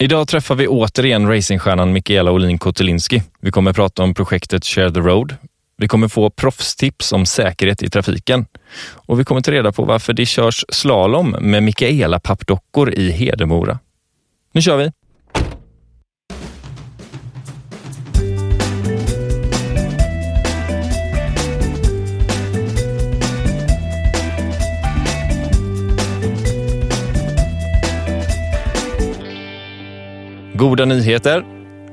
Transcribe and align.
Idag 0.00 0.28
träffar 0.28 0.54
vi 0.54 0.68
återigen 0.68 1.28
racingstjärnan 1.28 1.92
Mikaela 1.92 2.32
Olin 2.32 2.58
Kotelinski. 2.58 3.22
Vi 3.40 3.50
kommer 3.50 3.72
prata 3.72 4.02
om 4.02 4.14
projektet 4.14 4.64
Share 4.64 4.90
the 4.90 5.00
Road. 5.00 5.36
Vi 5.76 5.88
kommer 5.88 6.08
få 6.08 6.30
proffstips 6.30 7.12
om 7.12 7.26
säkerhet 7.26 7.82
i 7.82 7.90
trafiken 7.90 8.46
och 8.92 9.20
vi 9.20 9.24
kommer 9.24 9.40
ta 9.40 9.50
reda 9.50 9.72
på 9.72 9.84
varför 9.84 10.12
det 10.12 10.26
körs 10.26 10.64
slalom 10.68 11.36
med 11.40 11.62
Mikaela 11.62 12.20
pappdockor 12.20 12.94
i 12.94 13.10
Hedemora. 13.10 13.78
Nu 14.52 14.62
kör 14.62 14.76
vi! 14.76 14.90
Goda 30.58 30.84
nyheter. 30.84 31.44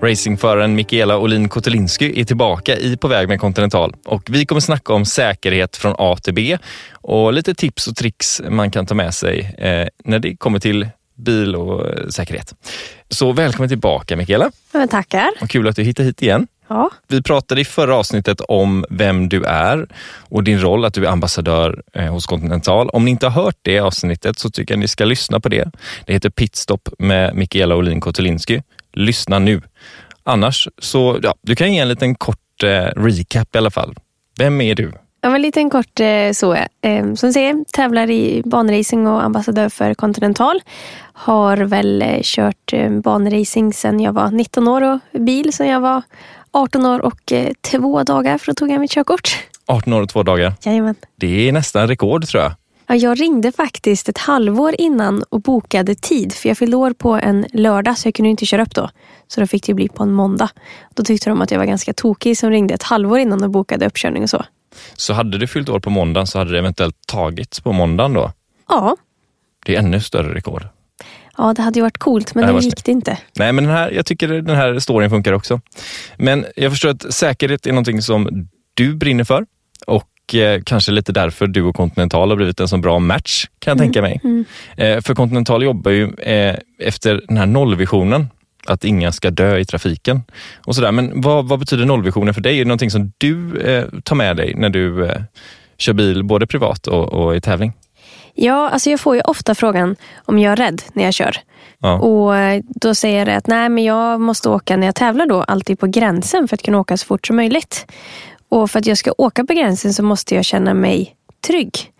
Racingföraren 0.02 0.76
Mikaela 0.76 1.18
Olin 1.18 1.50
Kotelinski 1.50 2.22
är 2.22 2.26
tillbaka 2.26 2.78
i 2.78 2.98
På 2.98 3.08
väg 3.08 3.28
med 3.28 3.40
Continental 3.40 3.96
och 4.06 4.30
vi 4.30 4.46
kommer 4.46 4.62
snacka 4.62 4.94
om 4.94 5.06
säkerhet 5.06 5.78
från 5.78 5.96
A 5.98 6.18
till 6.24 6.34
B 6.34 6.58
och 6.92 7.34
lite 7.34 7.54
tips 7.54 7.88
och 7.88 7.96
tricks 7.96 8.42
man 8.50 8.72
kan 8.72 8.86
ta 8.86 8.96
med 8.96 9.14
sig 9.14 9.56
eh, 9.58 9.88
när 10.04 10.20
det 10.20 10.36
kommer 10.36 10.60
till 10.60 10.90
bil 11.16 11.56
och 11.56 11.88
eh, 11.88 12.08
säkerhet. 12.08 12.54
Så 13.10 13.32
välkommen 13.32 13.70
tillbaka 13.70 14.16
Mikaela. 14.16 14.52
Tackar. 14.90 15.30
Och 15.42 15.50
kul 15.50 15.68
att 15.68 15.76
du 15.76 15.84
hittar 15.84 16.04
hit 16.04 16.22
igen. 16.22 16.48
Ja. 16.68 16.90
Vi 17.08 17.22
pratade 17.22 17.62
i 17.62 17.66
förra 17.66 17.96
avsnittet 17.96 18.42
om 18.42 18.86
vem 18.90 19.30
du 19.30 19.44
är 19.44 19.88
och 20.30 20.44
din 20.44 20.60
roll, 20.60 20.86
att 20.86 20.94
du 20.94 21.06
är 21.06 21.10
ambassadör 21.10 21.84
eh, 21.94 22.14
hos 22.14 22.26
Continental. 22.26 22.90
Om 22.90 23.06
ni 23.06 23.12
inte 23.12 23.28
har 23.28 23.44
hört 23.44 23.58
det 23.62 23.80
avsnittet 23.80 24.40
så 24.40 24.50
tycker 24.50 24.74
jag 24.74 24.80
ni 24.80 24.88
ska 24.88 25.06
lyssna 25.06 25.40
på 25.40 25.50
det. 25.50 25.72
Det 26.06 26.14
heter 26.14 26.30
Pitstop 26.30 26.90
med 27.00 27.36
Mikaela 27.36 27.76
Olin 27.76 28.02
Kotulinski. 28.02 28.64
Lyssna 28.94 29.40
nu. 29.40 29.62
Annars 30.24 30.68
så, 30.78 31.20
ja, 31.24 31.36
du 31.42 31.56
kan 31.56 31.74
ge 31.74 31.80
en 31.80 31.90
liten 31.90 32.16
kort 32.16 32.64
eh, 32.64 32.70
recap 32.96 33.56
i 33.56 33.58
alla 33.58 33.72
fall. 33.72 33.96
Vem 34.38 34.62
är 34.62 34.76
du? 34.76 34.92
Ja, 35.26 35.36
en 35.36 35.42
liten 35.42 35.70
kort 35.70 36.00
eh, 36.00 36.32
så. 36.34 36.54
Eh, 36.82 37.14
som 37.16 37.34
ser, 37.34 37.66
tävlar 37.74 38.10
i 38.10 38.42
banracing 38.46 39.08
och 39.08 39.24
ambassadör 39.24 39.70
för 39.70 39.94
Continental. 39.94 40.62
Har 41.14 41.58
väl 41.58 42.02
eh, 42.02 42.20
kört 42.24 42.74
banracing 43.04 43.74
sedan 43.74 44.00
jag 44.00 44.14
var 44.14 44.32
19 44.32 44.68
år 44.68 44.82
och 44.82 45.00
bil 45.22 45.54
sedan 45.54 45.68
jag 45.68 45.80
var 45.80 46.02
18 46.56 46.86
år 46.86 47.00
och 47.00 47.34
två 47.62 48.04
dagar 48.04 48.38
för 48.38 48.48
då 48.48 48.54
tog 48.54 48.72
jag 48.72 48.80
mitt 48.80 48.92
körkort. 48.92 49.38
18 49.66 49.94
år 49.94 50.02
och 50.02 50.10
två 50.10 50.24
dagar? 50.24 50.54
Jajamän. 50.64 50.96
Det 51.16 51.48
är 51.48 51.52
nästan 51.52 51.88
rekord 51.88 52.28
tror 52.28 52.44
jag. 52.44 52.52
Ja, 52.88 52.96
jag 52.96 53.22
ringde 53.22 53.52
faktiskt 53.52 54.10
ett 54.10 54.18
halvår 54.18 54.76
innan 54.78 55.24
och 55.30 55.42
bokade 55.42 55.96
tid. 55.96 56.34
För 56.34 56.50
jag 56.50 56.58
fyllde 56.58 56.78
år 56.78 56.94
på 56.94 57.14
en 57.14 57.46
lördag 57.54 57.98
så 57.98 58.08
jag 58.08 58.16
kunde 58.16 58.30
inte 58.30 58.46
köra 58.46 58.62
upp 58.62 58.76
då. 58.76 58.90
Så 59.28 59.42
då 59.42 59.48
fick 59.48 59.66
det 59.66 59.74
bli 59.74 59.90
på 59.90 60.04
en 60.04 60.12
måndag. 60.12 60.50
Då 60.94 61.04
tyckte 61.04 61.30
de 61.30 61.42
att 61.42 61.52
jag 61.52 61.60
var 61.60 61.66
ganska 61.66 61.94
tokig 61.94 62.38
som 62.38 62.50
ringde 62.50 62.74
ett 62.74 62.84
halvår 62.84 63.20
innan 63.20 63.44
och 63.44 63.50
bokade 63.50 63.86
uppkörning 63.86 64.24
och 64.24 64.30
så. 64.30 64.46
Så 64.96 65.14
hade 65.14 65.38
du 65.38 65.48
fyllt 65.48 65.70
år 65.70 65.80
på 65.80 65.90
måndagen 65.90 66.28
så 66.28 66.38
hade 66.38 66.52
det 66.52 66.60
eventuellt 66.60 66.98
tagits 67.08 67.60
på 67.60 67.72
måndagen 67.72 68.14
då? 68.14 68.32
Ja. 68.70 68.98
Det 69.66 69.76
är 69.76 69.80
ännu 69.80 70.02
större 70.02 70.34
rekord. 70.34 70.68
Ja, 71.38 71.54
det 71.54 71.62
hade 71.62 71.80
ju 71.80 71.84
varit 71.84 71.98
coolt, 71.98 72.36
men 72.36 72.48
det, 72.48 72.54
det 72.54 72.66
gick 72.66 72.86
det 72.86 72.92
inte. 72.92 73.18
Nej, 73.36 73.54
men 73.54 73.64
den 73.64 73.74
här, 73.74 73.92
jag 73.92 74.06
tycker 74.06 74.28
den 74.28 74.56
här 74.56 74.80
storyn 74.80 75.10
funkar 75.10 75.34
också. 75.34 75.62
Men 76.18 76.46
jag 76.56 76.72
förstår 76.72 76.90
att 76.90 77.14
säkerhet 77.14 77.68
är 77.68 77.72
någonting 77.72 78.02
som 78.02 78.48
du 78.74 78.96
brinner 78.96 79.24
för 79.24 79.46
och 79.88 80.36
eh, 80.36 80.62
kanske 80.66 80.92
lite 80.92 81.12
därför 81.12 81.48
du 81.48 81.62
och 81.62 81.76
Continental 81.76 82.30
har 82.30 82.36
blivit 82.36 82.60
en 82.60 82.68
så 82.68 82.78
bra 82.78 83.00
match, 83.00 83.46
kan 83.60 83.72
jag 83.72 83.78
mm. 83.78 83.86
tänka 83.86 84.02
mig. 84.02 84.22
Mm. 84.24 84.46
Eh, 84.78 85.02
för 85.02 85.16
Continental 85.16 85.64
jobbar 85.64 85.92
ju 85.92 86.14
eh, 86.14 86.56
efter 86.80 87.22
den 87.28 87.38
här 87.38 87.46
nollvisionen 87.46 88.28
att 88.68 88.84
inga 88.84 89.12
ska 89.12 89.32
dö 89.32 89.58
i 89.58 89.66
trafiken. 89.66 90.24
och 90.66 90.76
sådär. 90.76 90.92
Men 90.92 91.22
vad, 91.22 91.48
vad 91.48 91.60
betyder 91.60 91.86
nollvisionen 91.86 92.34
för 92.34 92.42
dig? 92.42 92.56
Är 92.56 92.60
det 92.60 92.68
någonting 92.68 92.92
som 92.92 93.12
du 93.18 93.52
tar 94.04 94.16
med 94.16 94.38
dig 94.38 94.54
när 94.56 94.70
du 94.70 95.12
kör 95.78 95.94
bil, 95.94 96.24
både 96.24 96.48
privat 96.48 96.88
och, 96.88 97.14
och, 97.14 97.36
i 97.36 97.42
tävling? 97.42 97.74
Ja, 98.36 98.70
alltså 98.70 98.90
jag 98.90 99.00
får 99.00 99.16
ju 99.16 99.22
ofta 99.22 99.56
frågan 99.56 99.96
om 100.26 100.40
jag 100.40 100.52
är 100.52 100.56
rädd 100.56 100.82
när 100.94 101.04
jag 101.04 101.14
kör. 101.14 101.38
Ja. 101.80 102.00
Och 102.00 102.38
eh, 102.38 102.62
Då 102.68 102.96
säger 102.96 103.26
jag 103.26 103.38
att 103.38 103.48
nej, 103.48 103.70
men 103.70 103.84
jag 103.84 104.22
måste 104.22 104.50
åka 104.50 104.78
när 104.78 104.88
jag 104.88 104.96
tävlar 104.96 105.26
då 105.26 105.42
alltid 105.44 105.80
på 105.80 105.88
gränsen 105.88 106.48
för 106.48 106.56
att 106.56 106.62
kunna 106.62 106.80
åka 106.80 106.98
så 106.98 107.06
fort 107.06 107.28
som 107.28 107.36
möjligt. 107.36 107.86
Och 108.50 108.72
för 108.72 108.80
att 108.80 108.86
jag 108.86 108.98
ska 108.98 109.14
åka 109.18 109.46
på 109.46 109.54
gränsen 109.54 109.94
så 109.94 110.04
måste 110.04 110.36
jag 110.36 110.46
känna 110.46 110.74
mig 110.74 111.16
trygg. 111.48 111.92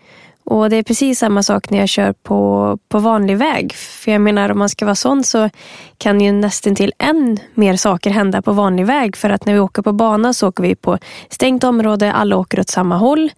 Och 0.44 0.70
det 0.70 0.76
är 0.76 0.82
precis 0.82 1.18
samma 1.18 1.42
sak 1.42 1.70
när 1.70 1.78
jag 1.78 1.88
kör 1.88 2.12
på, 2.12 2.78
på 2.88 2.98
vanlig 2.98 3.36
väg. 3.38 3.72
För 3.72 4.12
jag 4.12 4.20
menar 4.20 4.50
om 4.50 4.58
man 4.58 4.68
ska 4.68 4.84
vara 4.84 4.94
sån 4.94 5.24
så 5.24 5.50
kan 5.98 6.20
ju 6.20 6.32
nästan 6.32 6.74
till 6.74 6.92
än 6.98 7.38
mer 7.54 7.76
saker 7.76 8.10
hända 8.10 8.42
på 8.42 8.52
vanlig 8.52 8.86
väg. 8.86 9.16
För 9.16 9.30
att 9.30 9.46
när 9.46 9.52
vi 9.52 9.58
åker 9.58 9.82
på 9.82 9.92
bana 9.92 10.32
så 10.32 10.48
åker 10.48 10.62
vi 10.62 10.74
på 10.74 10.98
stängt 11.30 11.64
område, 11.64 12.12
alla 12.12 12.36
åker 12.36 12.60
åt 12.60 12.68
samma 12.68 12.96
håll. 12.96 13.30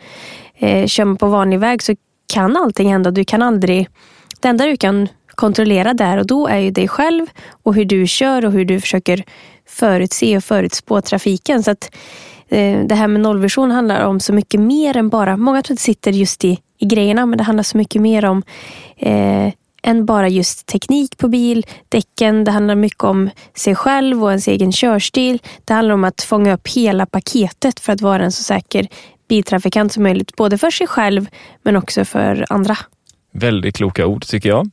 Eh, 0.58 0.86
kör 0.86 1.04
man 1.04 1.16
på 1.16 1.26
vanlig 1.26 1.58
väg 1.58 1.82
så 1.82 1.94
kan 2.28 2.56
allting 2.56 2.92
hända. 2.92 3.10
Du 3.10 3.24
kan 3.24 3.42
aldrig, 3.42 3.88
det 4.40 4.48
enda 4.48 4.66
du 4.66 4.76
kan 4.76 5.08
kontrollera 5.26 5.94
där 5.94 6.18
och 6.18 6.26
då 6.26 6.46
är 6.46 6.58
ju 6.58 6.70
dig 6.70 6.88
själv 6.88 7.26
och 7.62 7.74
hur 7.74 7.84
du 7.84 8.06
kör 8.06 8.44
och 8.44 8.52
hur 8.52 8.64
du 8.64 8.80
försöker 8.80 9.24
förutse 9.66 10.36
och 10.36 10.44
förutspå 10.44 11.00
trafiken. 11.00 11.62
Så 11.62 11.70
att 11.70 11.94
eh, 12.48 12.80
det 12.86 12.94
här 12.94 13.08
med 13.08 13.20
nollvision 13.20 13.70
handlar 13.70 14.04
om 14.04 14.20
så 14.20 14.32
mycket 14.32 14.60
mer 14.60 14.96
än 14.96 15.08
bara, 15.08 15.36
många 15.36 15.62
tror 15.62 15.74
att 15.74 15.78
det 15.78 15.82
sitter 15.82 16.12
just 16.12 16.44
i 16.44 16.58
i 16.78 16.86
grejerna. 16.86 17.26
Men 17.26 17.38
det 17.38 17.44
handlar 17.44 17.62
så 17.62 17.76
mycket 17.76 18.02
mer 18.02 18.24
om 18.24 18.42
eh, 18.96 19.52
än 19.82 20.06
bara 20.06 20.28
just 20.28 20.66
teknik 20.66 21.18
på 21.18 21.28
bil, 21.28 21.66
däcken. 21.88 22.44
Det 22.44 22.50
handlar 22.50 22.74
mycket 22.74 23.04
om 23.04 23.30
sig 23.54 23.74
själv 23.74 24.24
och 24.24 24.30
ens 24.30 24.48
egen 24.48 24.72
körstil. 24.72 25.38
Det 25.64 25.74
handlar 25.74 25.94
om 25.94 26.04
att 26.04 26.22
fånga 26.22 26.54
upp 26.54 26.68
hela 26.68 27.06
paketet 27.06 27.80
för 27.80 27.92
att 27.92 28.00
vara 28.00 28.24
en 28.24 28.32
så 28.32 28.42
säker 28.42 28.88
biltrafikant 29.28 29.92
som 29.92 30.02
möjligt. 30.02 30.36
Både 30.36 30.58
för 30.58 30.70
sig 30.70 30.86
själv 30.86 31.26
men 31.62 31.76
också 31.76 32.04
för 32.04 32.46
andra. 32.48 32.76
Väldigt 33.32 33.76
kloka 33.76 34.06
ord 34.06 34.26
tycker 34.26 34.48
jag. 34.48 34.70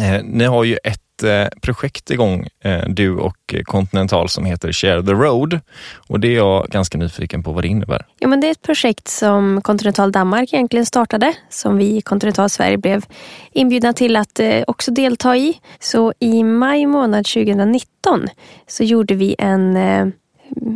Eh, 0.00 0.22
ni 0.24 0.44
har 0.44 0.64
ju 0.64 0.76
ett 0.84 1.00
Eh, 1.22 1.48
projekt 1.60 2.10
igång, 2.10 2.46
eh, 2.60 2.88
du 2.88 3.16
och 3.16 3.54
Continental, 3.64 4.28
som 4.28 4.44
heter 4.44 4.72
Share 4.72 5.02
the 5.02 5.12
Road. 5.12 5.60
Och 6.08 6.20
det 6.20 6.28
är 6.28 6.36
jag 6.36 6.66
ganska 6.66 6.98
nyfiken 6.98 7.42
på 7.42 7.52
vad 7.52 7.64
det 7.64 7.68
innebär. 7.68 8.06
Ja, 8.18 8.28
men 8.28 8.40
det 8.40 8.46
är 8.46 8.50
ett 8.50 8.62
projekt 8.62 9.08
som 9.08 9.60
Continental 9.62 10.12
Danmark 10.12 10.52
egentligen 10.52 10.86
startade, 10.86 11.34
som 11.48 11.76
vi 11.76 11.96
i 11.96 12.00
Continental 12.00 12.50
Sverige 12.50 12.78
blev 12.78 13.04
inbjudna 13.52 13.92
till 13.92 14.16
att 14.16 14.40
eh, 14.40 14.62
också 14.66 14.90
delta 14.90 15.36
i. 15.36 15.60
Så 15.78 16.12
i 16.20 16.42
maj 16.44 16.86
månad 16.86 17.24
2019 17.24 18.26
så 18.66 18.84
gjorde 18.84 19.14
vi 19.14 19.36
en 19.38 19.76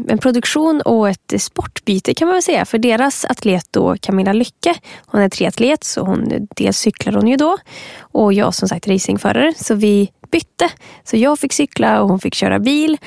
en 0.09 0.19
produktion 0.19 0.81
och 0.81 1.09
ett 1.09 1.34
sportbyte 1.39 2.15
kan 2.15 2.28
man 2.28 2.34
väl 2.34 2.43
säga. 2.43 2.65
För 2.65 2.78
deras 2.78 3.25
atlet 3.25 3.66
då, 3.71 3.97
Camilla 4.00 4.33
Lycke, 4.33 4.75
hon 5.06 5.21
är 5.21 5.28
triatlet 5.28 5.84
så 5.84 6.00
hon, 6.00 6.49
dels 6.56 6.78
cyklar 6.78 7.12
hon 7.12 7.27
ju 7.27 7.37
då. 7.37 7.59
Och 8.00 8.33
jag 8.33 8.55
som 8.55 8.69
sagt 8.69 8.88
racingförare. 8.88 9.55
Så 9.56 9.75
vi 9.75 10.11
bytte. 10.31 10.71
Så 11.05 11.17
jag 11.17 11.38
fick 11.38 11.53
cykla 11.53 12.03
och 12.03 12.09
hon 12.09 12.21
fick 12.21 12.34
köra 12.34 12.59
bil. 12.59 12.99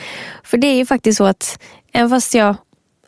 För 0.43 0.57
det 0.57 0.67
är 0.67 0.75
ju 0.75 0.85
faktiskt 0.85 1.17
så 1.17 1.23
att 1.23 1.59
även 1.93 2.09
fast 2.09 2.33
jag 2.33 2.55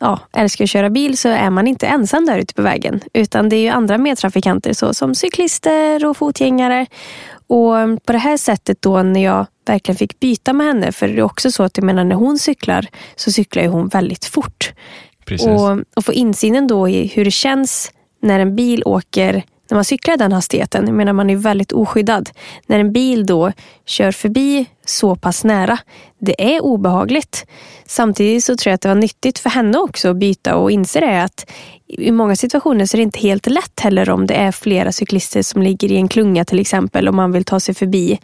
ja, 0.00 0.18
älskar 0.32 0.64
att 0.64 0.70
köra 0.70 0.90
bil 0.90 1.18
så 1.18 1.28
är 1.28 1.50
man 1.50 1.66
inte 1.66 1.86
ensam 1.86 2.26
där 2.26 2.38
ute 2.38 2.54
på 2.54 2.62
vägen. 2.62 3.00
Utan 3.12 3.48
det 3.48 3.56
är 3.56 3.60
ju 3.60 3.68
andra 3.68 3.98
medtrafikanter 3.98 4.72
så 4.72 4.94
som 4.94 5.14
cyklister 5.14 6.06
och 6.06 6.16
fotgängare. 6.16 6.86
Och 7.46 7.74
på 8.06 8.12
det 8.12 8.18
här 8.18 8.36
sättet 8.36 8.82
då 8.82 9.02
när 9.02 9.24
jag 9.24 9.46
verkligen 9.68 9.96
fick 9.96 10.20
byta 10.20 10.52
med 10.52 10.66
henne. 10.66 10.92
För 10.92 11.08
det 11.08 11.18
är 11.18 11.22
också 11.22 11.50
så 11.50 11.62
att 11.62 11.76
jag 11.76 11.84
menar, 11.84 12.04
när 12.04 12.16
hon 12.16 12.38
cyklar 12.38 12.86
så 13.16 13.32
cyklar 13.32 13.62
ju 13.62 13.68
hon 13.68 13.88
väldigt 13.88 14.24
fort. 14.24 14.72
Precis. 15.24 15.46
Och, 15.46 15.78
och 15.96 16.04
få 16.04 16.12
insynen 16.12 16.66
då 16.66 16.88
i 16.88 17.06
hur 17.06 17.24
det 17.24 17.30
känns 17.30 17.92
när 18.22 18.40
en 18.40 18.56
bil 18.56 18.82
åker 18.84 19.42
när 19.70 19.74
man 19.76 19.84
cyklar 19.84 20.14
i 20.14 20.16
den 20.16 20.32
hastigheten, 20.32 20.86
jag 20.86 20.94
menar 20.94 21.12
man 21.12 21.30
är 21.30 21.36
väldigt 21.36 21.72
oskyddad. 21.72 22.30
När 22.66 22.78
en 22.78 22.92
bil 22.92 23.26
då 23.26 23.52
kör 23.86 24.12
förbi 24.12 24.66
så 24.86 25.16
pass 25.16 25.44
nära, 25.44 25.78
det 26.18 26.54
är 26.54 26.64
obehagligt. 26.64 27.46
Samtidigt 27.86 28.44
så 28.44 28.56
tror 28.56 28.70
jag 28.70 28.74
att 28.74 28.80
det 28.80 28.88
var 28.88 28.94
nyttigt 28.94 29.38
för 29.38 29.50
henne 29.50 29.78
också 29.78 30.10
att 30.10 30.16
byta 30.16 30.56
och 30.56 30.70
inse 30.70 31.00
det 31.00 31.22
att 31.22 31.50
i 31.86 32.10
många 32.10 32.36
situationer 32.36 32.86
så 32.86 32.96
är 32.96 32.98
det 32.98 33.02
inte 33.02 33.18
helt 33.18 33.46
lätt 33.46 33.80
heller 33.80 34.10
om 34.10 34.26
det 34.26 34.34
är 34.34 34.52
flera 34.52 34.92
cyklister 34.92 35.42
som 35.42 35.62
ligger 35.62 35.92
i 35.92 35.96
en 35.96 36.08
klunga 36.08 36.44
till 36.44 36.60
exempel 36.60 37.08
och 37.08 37.14
man 37.14 37.32
vill 37.32 37.44
ta 37.44 37.60
sig 37.60 37.74
förbi. 37.74 38.18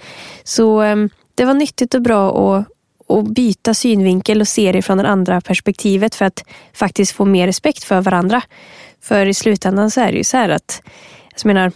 Så 0.45 0.81
ehm, 0.81 1.11
det 1.41 1.47
var 1.47 1.55
nyttigt 1.55 1.95
och 1.95 2.03
bra 2.03 2.57
att, 2.59 2.67
att 3.09 3.29
byta 3.29 3.75
synvinkel 3.75 4.41
och 4.41 4.49
se 4.49 4.73
det 4.73 4.83
från 4.83 4.99
det 4.99 5.09
andra 5.09 5.41
perspektivet 5.41 6.15
för 6.15 6.25
att 6.25 6.45
faktiskt 6.73 7.13
få 7.13 7.25
mer 7.25 7.47
respekt 7.47 7.85
för 7.85 8.01
varandra. 8.01 8.43
För 9.03 9.27
i 9.27 9.35
slutändan 9.35 9.91
så 9.91 10.01
är 10.01 10.13
det 10.13 10.19
ju 10.19 10.25
så 10.25 10.37
här 10.37 10.49
att 10.49 10.83
jag 11.37 11.47
menar, 11.47 11.73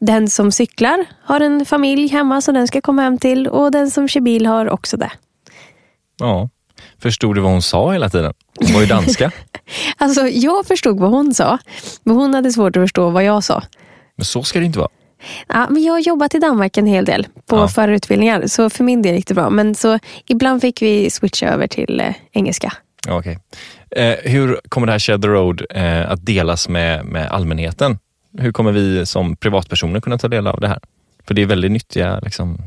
den 0.00 0.30
som 0.30 0.52
cyklar 0.52 1.04
har 1.24 1.40
en 1.40 1.66
familj 1.66 2.08
hemma 2.08 2.40
som 2.40 2.54
den 2.54 2.68
ska 2.68 2.80
komma 2.80 3.02
hem 3.02 3.18
till 3.18 3.48
och 3.48 3.70
den 3.70 3.90
som 3.90 4.08
kör 4.08 4.20
bil 4.20 4.46
har 4.46 4.70
också 4.70 4.96
det. 4.96 5.10
Ja, 6.18 6.48
förstod 6.98 7.34
du 7.34 7.40
vad 7.40 7.52
hon 7.52 7.62
sa 7.62 7.92
hela 7.92 8.10
tiden? 8.10 8.34
Hon 8.60 8.72
var 8.72 8.80
ju 8.80 8.86
danska. 8.86 9.30
alltså, 9.96 10.28
jag 10.28 10.66
förstod 10.66 11.00
vad 11.00 11.10
hon 11.10 11.34
sa, 11.34 11.58
men 12.02 12.16
hon 12.16 12.34
hade 12.34 12.52
svårt 12.52 12.76
att 12.76 12.82
förstå 12.82 13.10
vad 13.10 13.24
jag 13.24 13.44
sa. 13.44 13.62
Men 14.16 14.24
så 14.24 14.42
ska 14.42 14.58
det 14.58 14.64
inte 14.64 14.78
vara. 14.78 14.90
Ja, 15.48 15.66
men 15.70 15.82
jag 15.82 15.92
har 15.92 16.00
jobbat 16.00 16.34
i 16.34 16.38
Danmark 16.38 16.76
en 16.76 16.86
hel 16.86 17.04
del 17.04 17.26
på 17.46 17.56
ja. 17.56 17.68
förarutbildningar, 17.68 18.46
så 18.46 18.70
för 18.70 18.84
min 18.84 19.02
del 19.02 19.14
gick 19.14 19.26
det 19.26 19.34
bra. 19.34 19.50
Men 19.50 19.74
så 19.74 19.98
ibland 20.26 20.60
fick 20.60 20.82
vi 20.82 21.10
switcha 21.10 21.46
över 21.46 21.66
till 21.66 22.00
eh, 22.00 22.14
engelska. 22.32 22.72
Okay. 23.10 23.36
Eh, 23.90 24.14
hur 24.22 24.60
kommer 24.68 24.86
det 24.86 24.92
här 24.92 24.98
Share 24.98 25.18
the 25.18 25.28
Road 25.28 25.62
eh, 25.70 26.10
att 26.10 26.26
delas 26.26 26.68
med, 26.68 27.04
med 27.04 27.30
allmänheten? 27.30 27.98
Hur 28.38 28.52
kommer 28.52 28.72
vi 28.72 29.06
som 29.06 29.36
privatpersoner 29.36 30.00
kunna 30.00 30.18
ta 30.18 30.28
del 30.28 30.46
av 30.46 30.60
det 30.60 30.68
här? 30.68 30.80
För 31.26 31.34
det 31.34 31.42
är 31.42 31.46
väldigt 31.46 31.70
nyttiga 31.70 32.20
liksom, 32.20 32.58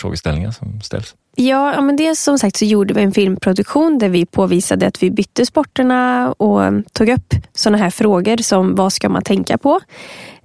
frågeställningar 0.00 0.50
som 0.50 0.80
ställs. 0.80 1.14
Ja, 1.38 1.80
men 1.80 1.96
dels 1.96 2.20
som 2.20 2.38
sagt 2.38 2.56
så 2.56 2.64
gjorde 2.64 2.94
vi 2.94 3.02
en 3.02 3.12
filmproduktion 3.12 3.98
där 3.98 4.08
vi 4.08 4.26
påvisade 4.26 4.86
att 4.86 5.02
vi 5.02 5.10
bytte 5.10 5.46
sporterna 5.46 6.32
och 6.32 6.60
tog 6.92 7.08
upp 7.08 7.34
sådana 7.54 7.78
här 7.78 7.90
frågor 7.90 8.36
som 8.36 8.74
vad 8.74 8.92
ska 8.92 9.08
man 9.08 9.22
tänka 9.22 9.58
på? 9.58 9.80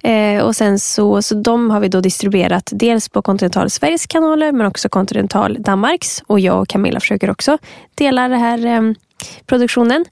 Eh, 0.02 0.42
och 0.42 0.56
sen 0.56 0.78
så, 0.78 1.22
så 1.22 1.34
de 1.34 1.70
har 1.70 1.80
vi 1.80 1.88
då 1.88 2.00
distribuerat 2.00 2.70
dels 2.72 3.08
på 3.08 3.22
Continental 3.22 3.70
Sveriges 3.70 4.06
kanaler 4.06 4.52
men 4.52 4.66
också 4.66 4.88
Continental 4.88 5.56
Danmarks 5.62 6.22
och 6.26 6.40
jag 6.40 6.60
och 6.60 6.68
Camilla 6.68 7.00
försöker 7.00 7.30
också 7.30 7.58
dela 7.94 8.28
den 8.28 8.40
här 8.40 8.66
eh, 8.66 8.92
produktionen. 9.46 10.04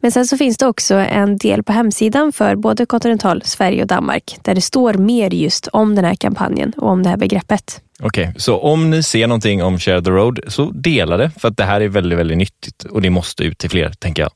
Men 0.00 0.12
sen 0.12 0.26
så 0.26 0.36
finns 0.36 0.56
det 0.56 0.66
också 0.66 0.94
en 0.94 1.36
del 1.36 1.62
på 1.62 1.72
hemsidan 1.72 2.32
för 2.32 2.56
både 2.56 2.86
Continental 2.86 3.42
Sverige 3.44 3.82
och 3.82 3.88
Danmark 3.88 4.38
där 4.42 4.54
det 4.54 4.60
står 4.60 4.94
mer 4.94 5.34
just 5.34 5.66
om 5.66 5.94
den 5.94 6.04
här 6.04 6.14
kampanjen 6.14 6.72
och 6.76 6.88
om 6.88 7.02
det 7.02 7.08
här 7.08 7.16
begreppet. 7.16 7.82
Okej, 8.02 8.28
okay, 8.28 8.34
så 8.40 8.58
om 8.58 8.90
ni 8.90 9.02
ser 9.02 9.26
någonting 9.26 9.62
om 9.62 9.78
Share 9.78 10.02
the 10.02 10.10
Road 10.10 10.40
så 10.48 10.70
dela 10.70 11.16
det 11.16 11.30
för 11.38 11.48
att 11.48 11.56
det 11.56 11.64
här 11.64 11.80
är 11.80 11.88
väldigt, 11.88 12.18
väldigt 12.18 12.38
nyttigt 12.38 12.84
och 12.84 13.02
det 13.02 13.10
måste 13.10 13.44
ut 13.44 13.58
till 13.58 13.70
fler, 13.70 13.90
tänker 13.90 14.22
jag. 14.22 14.30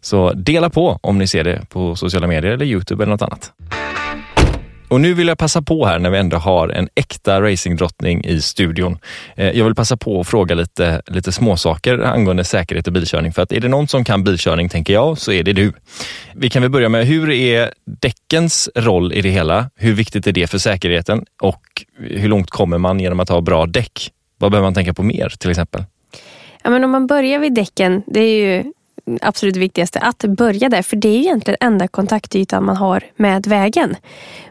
Så 0.00 0.32
dela 0.32 0.70
på 0.70 0.98
om 1.02 1.18
ni 1.18 1.26
ser 1.26 1.44
det 1.44 1.66
på 1.68 1.96
sociala 1.96 2.26
medier 2.26 2.52
eller 2.52 2.66
Youtube 2.66 3.02
eller 3.02 3.12
något 3.12 3.22
annat. 3.22 3.52
Och 4.88 5.00
nu 5.00 5.14
vill 5.14 5.28
jag 5.28 5.38
passa 5.38 5.62
på 5.62 5.86
här 5.86 5.98
när 5.98 6.10
vi 6.10 6.18
ändå 6.18 6.36
har 6.36 6.68
en 6.68 6.88
äkta 6.94 7.42
racingdrottning 7.42 8.24
i 8.24 8.40
studion. 8.40 8.98
Eh, 9.36 9.50
jag 9.50 9.64
vill 9.64 9.74
passa 9.74 9.96
på 9.96 10.20
att 10.20 10.26
fråga 10.26 10.54
lite, 10.54 11.02
lite 11.06 11.32
småsaker 11.32 11.98
angående 11.98 12.44
säkerhet 12.44 12.86
och 12.86 12.92
bilkörning. 12.92 13.32
För 13.32 13.42
att 13.42 13.52
är 13.52 13.60
det 13.60 13.68
någon 13.68 13.88
som 13.88 14.04
kan 14.04 14.24
bilkörning, 14.24 14.68
tänker 14.68 14.94
jag, 14.94 15.18
så 15.18 15.32
är 15.32 15.42
det 15.42 15.52
du. 15.52 15.72
Vi 16.34 16.50
kan 16.50 16.62
väl 16.62 16.70
börja 16.70 16.88
med, 16.88 17.06
hur 17.06 17.30
är 17.30 17.70
däckens 18.00 18.68
roll 18.74 19.12
i 19.12 19.22
det 19.22 19.30
hela? 19.30 19.70
Hur 19.76 19.94
viktigt 19.94 20.26
är 20.26 20.32
det 20.32 20.46
för 20.46 20.58
säkerheten? 20.58 21.24
Och 21.42 21.62
hur 21.98 22.28
långt 22.28 22.50
kommer 22.50 22.78
man 22.78 23.00
genom 23.00 23.20
att 23.20 23.28
ha 23.28 23.40
bra 23.40 23.66
däck? 23.66 24.10
Vad 24.38 24.50
behöver 24.50 24.66
man 24.66 24.74
tänka 24.74 24.94
på 24.94 25.02
mer 25.02 25.28
till 25.38 25.50
exempel? 25.50 25.84
Ja, 26.64 26.70
men 26.70 26.84
om 26.84 26.90
man 26.90 27.06
börjar 27.06 27.38
vid 27.38 27.54
däcken, 27.54 28.02
det 28.06 28.20
är 28.20 28.38
ju 28.38 28.72
absolut 29.22 29.56
viktigaste, 29.56 29.98
att 29.98 30.18
börja 30.18 30.68
där. 30.68 30.82
För 30.82 30.96
det 30.96 31.08
är 31.08 31.18
egentligen 31.18 31.58
enda 31.60 31.88
kontaktytan 31.88 32.64
man 32.64 32.76
har 32.76 33.04
med 33.16 33.46
vägen. 33.46 33.96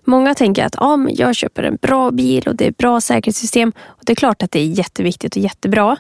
Många 0.04 0.36
tänker 0.36 0.66
att 0.66 0.76
ah, 0.78 0.98
men 0.98 1.16
jag 1.16 1.36
köper 1.36 1.64
en 1.64 1.78
bra 1.82 2.12
bil 2.12 2.48
och 2.48 2.56
det 2.56 2.68
är 2.68 2.72
bra 2.72 3.02
säkerhetssystem. 3.02 3.72
Och 3.86 4.02
Det 4.06 4.14
är 4.14 4.16
klart 4.16 4.44
att 4.44 4.52
det 4.52 4.60
är 4.60 4.66
jätteviktigt 4.66 5.36
och 5.36 5.42
jättebra. 5.42 5.98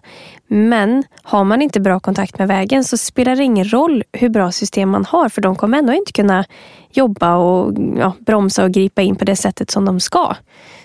Men 0.48 1.04
har 1.24 1.44
man 1.44 1.62
inte 1.62 1.80
bra 1.80 2.00
kontakt 2.00 2.40
med 2.40 2.48
vägen 2.48 2.84
så 2.84 2.98
spelar 2.98 3.36
det 3.36 3.44
ingen 3.44 3.74
roll 3.74 4.04
hur 4.12 4.30
bra 4.30 4.52
system 4.52 4.90
man 4.90 5.06
har. 5.06 5.30
För 5.30 5.42
de 5.42 5.56
kommer 5.56 5.78
ändå 5.78 5.94
inte 5.94 6.12
kunna 6.12 6.46
jobba 6.92 7.36
och 7.36 7.74
ja, 7.98 8.13
bromsa 8.19 8.63
och 8.63 8.72
gripa 8.72 9.01
in 9.01 9.16
på 9.16 9.25
det 9.25 9.36
sättet 9.36 9.72
som 9.72 9.86
de 9.86 10.00
ska. 10.00 10.36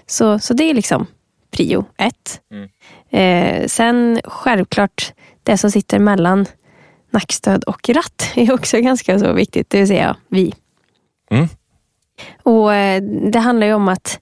Så, 0.06 0.38
så 0.38 0.54
det 0.54 0.70
är 0.70 0.74
liksom 0.74 1.06
prio 1.50 1.84
ett. 1.96 2.40
Mm. 2.50 2.68
Eh, 3.10 3.66
sen 3.66 4.20
självklart 4.24 5.12
det 5.42 5.58
som 5.58 5.70
sitter 5.70 5.98
mellan 5.98 6.46
nackstöd 7.10 7.64
och 7.64 7.88
ratt 7.88 8.32
är 8.34 8.52
också 8.52 8.80
ganska 8.80 9.18
så 9.18 9.32
viktigt, 9.32 9.70
det 9.70 9.78
vill 9.78 9.88
säga 9.88 10.16
vi. 10.28 10.54
Mm. 11.30 11.48
Och 12.42 12.74
eh, 12.74 13.02
Det 13.02 13.38
handlar 13.38 13.66
ju 13.66 13.74
om 13.74 13.88
att, 13.88 14.20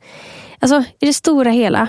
alltså 0.58 0.85
i 1.00 1.06
det 1.06 1.12
stora 1.12 1.50
hela, 1.50 1.88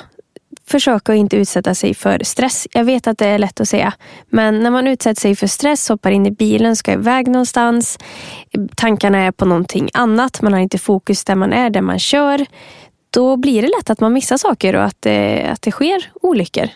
försöka 0.67 1.11
att 1.11 1.17
inte 1.17 1.35
utsätta 1.35 1.75
sig 1.75 1.93
för 1.93 2.23
stress. 2.23 2.67
Jag 2.71 2.83
vet 2.83 3.07
att 3.07 3.17
det 3.17 3.25
är 3.25 3.39
lätt 3.39 3.59
att 3.59 3.69
säga, 3.69 3.93
men 4.29 4.59
när 4.59 4.71
man 4.71 4.87
utsätter 4.87 5.21
sig 5.21 5.35
för 5.35 5.47
stress, 5.47 5.89
hoppar 5.89 6.11
in 6.11 6.25
i 6.25 6.31
bilen, 6.31 6.75
ska 6.75 6.93
iväg 6.93 7.27
någonstans, 7.27 7.99
tankarna 8.75 9.17
är 9.17 9.31
på 9.31 9.45
någonting 9.45 9.89
annat, 9.93 10.41
man 10.41 10.53
har 10.53 10.59
inte 10.59 10.77
fokus 10.77 11.23
där 11.23 11.35
man 11.35 11.53
är, 11.53 11.69
där 11.69 11.81
man 11.81 11.99
kör. 11.99 12.45
Då 13.09 13.37
blir 13.37 13.61
det 13.61 13.67
lätt 13.67 13.89
att 13.89 13.99
man 13.99 14.13
missar 14.13 14.37
saker 14.37 14.75
och 14.75 14.83
att 14.83 14.97
det, 14.99 15.49
att 15.51 15.61
det 15.61 15.71
sker 15.71 16.11
olyckor. 16.21 16.69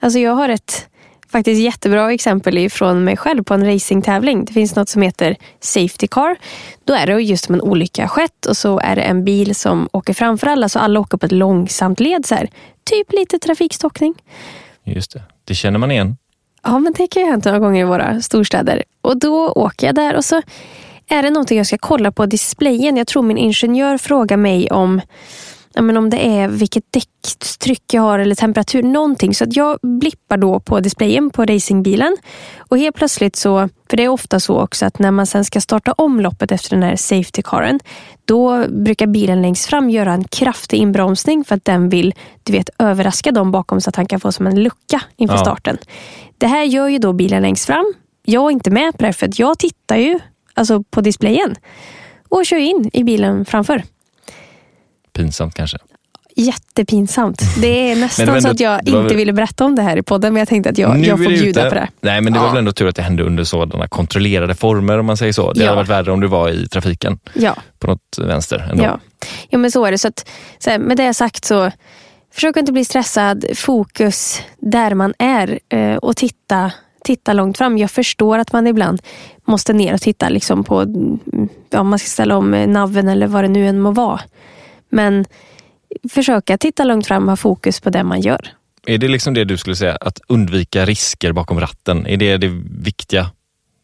Alltså 0.00 0.18
jag 0.18 0.34
har 0.34 0.48
ett 0.48 0.88
faktiskt 1.28 1.60
jättebra 1.60 2.12
exempel 2.12 2.70
från 2.70 3.04
mig 3.04 3.16
själv 3.16 3.44
på 3.44 3.54
en 3.54 3.66
racingtävling. 3.66 4.44
Det 4.44 4.52
finns 4.52 4.76
något 4.76 4.88
som 4.88 5.02
heter 5.02 5.36
Safety 5.60 6.06
Car. 6.06 6.36
Då 6.84 6.94
är 6.94 7.06
det 7.06 7.22
just 7.22 7.48
om 7.48 7.54
en 7.54 7.60
olycka 7.60 8.08
skett 8.08 8.46
och 8.46 8.56
så 8.56 8.80
är 8.80 8.96
det 8.96 9.02
en 9.02 9.24
bil 9.24 9.54
som 9.54 9.88
åker 9.92 10.14
framför 10.14 10.46
alla 10.46 10.68
så 10.68 10.78
alla 10.78 11.00
åker 11.00 11.18
på 11.18 11.26
ett 11.26 11.32
långsamt 11.32 12.00
led. 12.00 12.26
Så 12.26 12.34
här. 12.34 12.48
Typ 12.84 13.12
lite 13.12 13.38
trafikstockning. 13.38 14.14
Just 14.84 15.12
det, 15.12 15.22
det 15.44 15.54
känner 15.54 15.78
man 15.78 15.90
igen. 15.90 16.16
Ja, 16.62 16.78
men 16.78 16.92
det 16.92 17.06
kan 17.06 17.22
ju 17.22 17.26
ha 17.26 17.32
hänt 17.32 17.44
några 17.44 17.58
gånger 17.58 17.80
i 17.80 17.84
våra 17.84 18.20
storstäder. 18.20 18.82
Och 19.00 19.16
då 19.16 19.48
åker 19.48 19.86
jag 19.86 19.94
där 19.94 20.16
och 20.16 20.24
så 20.24 20.42
är 21.08 21.22
det 21.22 21.30
någonting 21.30 21.58
jag 21.58 21.66
ska 21.66 21.78
kolla 21.78 22.12
på 22.12 22.26
displayen. 22.26 22.96
Jag 22.96 23.06
tror 23.06 23.22
min 23.22 23.38
ingenjör 23.38 23.98
frågar 23.98 24.36
mig 24.36 24.70
om 24.70 25.00
men 25.82 25.96
om 25.96 26.10
det 26.10 26.26
är 26.26 26.48
vilket 26.48 26.84
däcktryck 26.90 27.82
jag 27.92 28.02
har 28.02 28.18
eller 28.18 28.34
temperatur, 28.34 28.82
någonting. 28.82 29.34
Så 29.34 29.44
att 29.44 29.56
jag 29.56 29.78
blippar 29.82 30.36
då 30.36 30.60
på 30.60 30.80
displayen 30.80 31.30
på 31.30 31.44
racingbilen 31.44 32.16
och 32.58 32.78
helt 32.78 32.96
plötsligt 32.96 33.36
så, 33.36 33.68
för 33.90 33.96
det 33.96 34.04
är 34.04 34.08
ofta 34.08 34.40
så 34.40 34.60
också 34.60 34.86
att 34.86 34.98
när 34.98 35.10
man 35.10 35.26
sen 35.26 35.44
ska 35.44 35.60
starta 35.60 35.92
om 35.92 36.20
loppet 36.20 36.52
efter 36.52 36.76
den 36.76 36.82
här 36.82 36.96
safety 36.96 37.42
caren, 37.44 37.80
då 38.24 38.64
brukar 38.68 39.06
bilen 39.06 39.42
längst 39.42 39.66
fram 39.66 39.90
göra 39.90 40.12
en 40.12 40.24
kraftig 40.24 40.76
inbromsning 40.76 41.44
för 41.44 41.54
att 41.54 41.64
den 41.64 41.88
vill 41.88 42.14
du 42.42 42.52
vet, 42.52 42.70
överraska 42.78 43.32
dem 43.32 43.50
bakom 43.50 43.80
så 43.80 43.88
att 43.90 43.96
han 43.96 44.06
kan 44.06 44.20
få 44.20 44.32
som 44.32 44.46
en 44.46 44.62
lucka 44.62 45.02
inför 45.16 45.34
ja. 45.34 45.40
starten. 45.40 45.78
Det 46.38 46.46
här 46.46 46.64
gör 46.64 46.88
ju 46.88 46.98
då 46.98 47.12
bilen 47.12 47.42
längst 47.42 47.66
fram. 47.66 47.94
Jag 48.24 48.46
är 48.46 48.50
inte 48.50 48.70
med 48.70 48.98
på 48.98 49.04
det 49.04 49.12
för 49.12 49.26
att 49.26 49.38
jag 49.38 49.58
tittar 49.58 49.96
ju 49.96 50.18
alltså 50.54 50.82
på 50.82 51.00
displayen 51.00 51.56
och 52.28 52.46
kör 52.46 52.56
in 52.56 52.90
i 52.92 53.04
bilen 53.04 53.44
framför. 53.44 53.82
Pinsamt 55.18 55.54
kanske? 55.54 55.78
Jättepinsamt. 56.36 57.42
Det 57.60 57.90
är 57.90 57.96
nästan 58.00 58.28
ändå, 58.28 58.40
så 58.40 58.48
att 58.48 58.60
jag 58.60 58.88
inte 58.88 59.14
ville 59.14 59.32
berätta 59.32 59.64
om 59.64 59.74
det 59.74 59.82
här 59.82 59.96
i 59.96 60.02
podden, 60.02 60.32
men 60.32 60.40
jag 60.40 60.48
tänkte 60.48 60.70
att 60.70 60.78
jag, 60.78 61.04
jag 61.04 61.18
får 61.18 61.28
bjuda 61.28 61.60
ute. 61.60 61.68
på 61.68 61.74
det. 61.74 61.88
Nej, 62.00 62.20
men 62.20 62.32
det 62.32 62.38
ja. 62.38 62.42
var 62.42 62.48
väl 62.50 62.58
ändå 62.58 62.72
tur 62.72 62.88
att 62.88 62.96
det 62.96 63.02
hände 63.02 63.22
under 63.22 63.44
sådana 63.44 63.88
kontrollerade 63.88 64.54
former, 64.54 64.98
om 64.98 65.06
man 65.06 65.16
säger 65.16 65.32
så. 65.32 65.52
Det 65.52 65.60
ja. 65.60 65.66
hade 65.66 65.76
varit 65.76 65.88
värre 65.88 66.12
om 66.12 66.20
du 66.20 66.26
var 66.26 66.50
i 66.50 66.68
trafiken 66.68 67.18
ja. 67.34 67.56
på 67.78 67.86
något 67.86 68.18
vänster. 68.18 68.68
Ändå. 68.70 68.84
Ja. 68.84 69.00
ja, 69.48 69.58
men 69.58 69.70
så 69.70 69.84
är 69.84 69.90
det. 69.90 69.98
Så 69.98 70.08
att, 70.08 70.28
så 70.58 70.70
här, 70.70 70.78
med 70.78 70.96
det 70.96 71.14
sagt 71.14 71.44
så, 71.44 71.70
försök 72.34 72.56
inte 72.56 72.72
bli 72.72 72.84
stressad. 72.84 73.44
Fokus 73.54 74.42
där 74.58 74.94
man 74.94 75.14
är 75.18 75.58
eh, 75.68 75.96
och 75.96 76.16
titta 76.16 76.72
titta 77.04 77.32
långt 77.32 77.58
fram. 77.58 77.78
Jag 77.78 77.90
förstår 77.90 78.38
att 78.38 78.52
man 78.52 78.66
ibland 78.66 79.02
måste 79.44 79.72
ner 79.72 79.94
och 79.94 80.00
titta 80.00 80.28
liksom 80.28 80.64
på 80.64 80.80
mm, 80.80 81.18
om 81.74 81.88
man 81.88 81.98
ska 81.98 82.06
ställa 82.06 82.36
om 82.36 82.50
naven 82.50 83.08
eller 83.08 83.26
vad 83.26 83.44
det 83.44 83.48
nu 83.48 83.68
än 83.68 83.80
må 83.80 83.90
vara. 83.90 84.20
Men 84.88 85.24
försöka 86.10 86.58
titta 86.58 86.84
långt 86.84 87.06
fram 87.06 87.22
och 87.22 87.28
ha 87.28 87.36
fokus 87.36 87.80
på 87.80 87.90
det 87.90 88.04
man 88.04 88.20
gör. 88.20 88.48
Är 88.86 88.98
det 88.98 89.08
liksom 89.08 89.34
det 89.34 89.44
du 89.44 89.56
skulle 89.56 89.76
säga, 89.76 89.96
att 89.96 90.20
undvika 90.28 90.84
risker 90.84 91.32
bakom 91.32 91.60
ratten? 91.60 92.06
Är 92.06 92.16
det 92.16 92.36
det 92.36 92.62
viktiga 92.80 93.30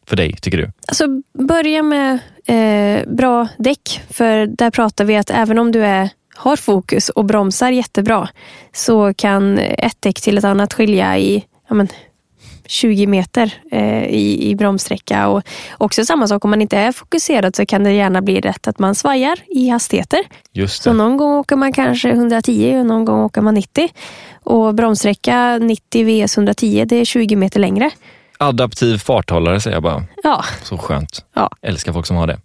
för 0.05 0.15
dig, 0.15 0.35
tycker 0.41 0.57
du? 0.57 0.71
Alltså, 0.87 1.07
börja 1.33 1.83
med 1.83 2.19
eh, 2.45 3.13
bra 3.13 3.47
däck, 3.57 4.01
för 4.09 4.45
där 4.45 4.71
pratar 4.71 5.05
vi 5.05 5.15
att 5.15 5.29
även 5.29 5.59
om 5.59 5.71
du 5.71 5.85
är, 5.85 6.09
har 6.35 6.55
fokus 6.55 7.09
och 7.09 7.25
bromsar 7.25 7.71
jättebra, 7.71 8.29
så 8.73 9.13
kan 9.13 9.57
ett 9.59 10.01
däck 10.01 10.21
till 10.21 10.37
ett 10.37 10.43
annat 10.43 10.73
skilja 10.73 11.17
i 11.17 11.45
ja, 11.69 11.75
men, 11.75 11.87
20 12.67 13.07
meter 13.07 13.53
eh, 13.71 14.05
i, 14.05 14.49
i 14.49 14.55
bromssträcka. 14.55 15.27
Och 15.27 15.43
också 15.77 16.05
samma 16.05 16.27
sak, 16.27 16.45
om 16.45 16.49
man 16.49 16.61
inte 16.61 16.77
är 16.77 16.91
fokuserad 16.91 17.55
så 17.55 17.65
kan 17.65 17.83
det 17.83 17.91
gärna 17.91 18.21
bli 18.21 18.41
rätt 18.41 18.67
att 18.67 18.79
man 18.79 18.95
svajar 18.95 19.39
i 19.47 19.69
hastigheter. 19.69 20.19
Just 20.53 20.83
det. 20.83 20.89
Så 20.89 20.93
någon 20.93 21.17
gång 21.17 21.33
åker 21.33 21.55
man 21.55 21.73
kanske 21.73 22.09
110 22.09 22.77
och 22.79 22.85
någon 22.85 23.05
gång 23.05 23.19
åker 23.19 23.41
man 23.41 23.53
90. 23.53 23.89
Och 24.43 24.75
bromssträcka 24.75 25.57
90 25.57 26.25
vs 26.25 26.37
110, 26.37 26.85
det 26.87 26.95
är 26.95 27.05
20 27.05 27.35
meter 27.35 27.59
längre. 27.59 27.91
Adaptiv 28.39 28.97
farthållare 28.97 29.59
säger 29.59 29.75
jag 29.75 29.83
bara. 29.83 30.03
Ja. 30.23 30.43
Så 30.63 30.77
skönt. 30.77 31.25
Ja. 31.33 31.49
Älskar 31.61 31.93
folk 31.93 32.05
som 32.05 32.17
har 32.17 32.27
det. 32.27 32.39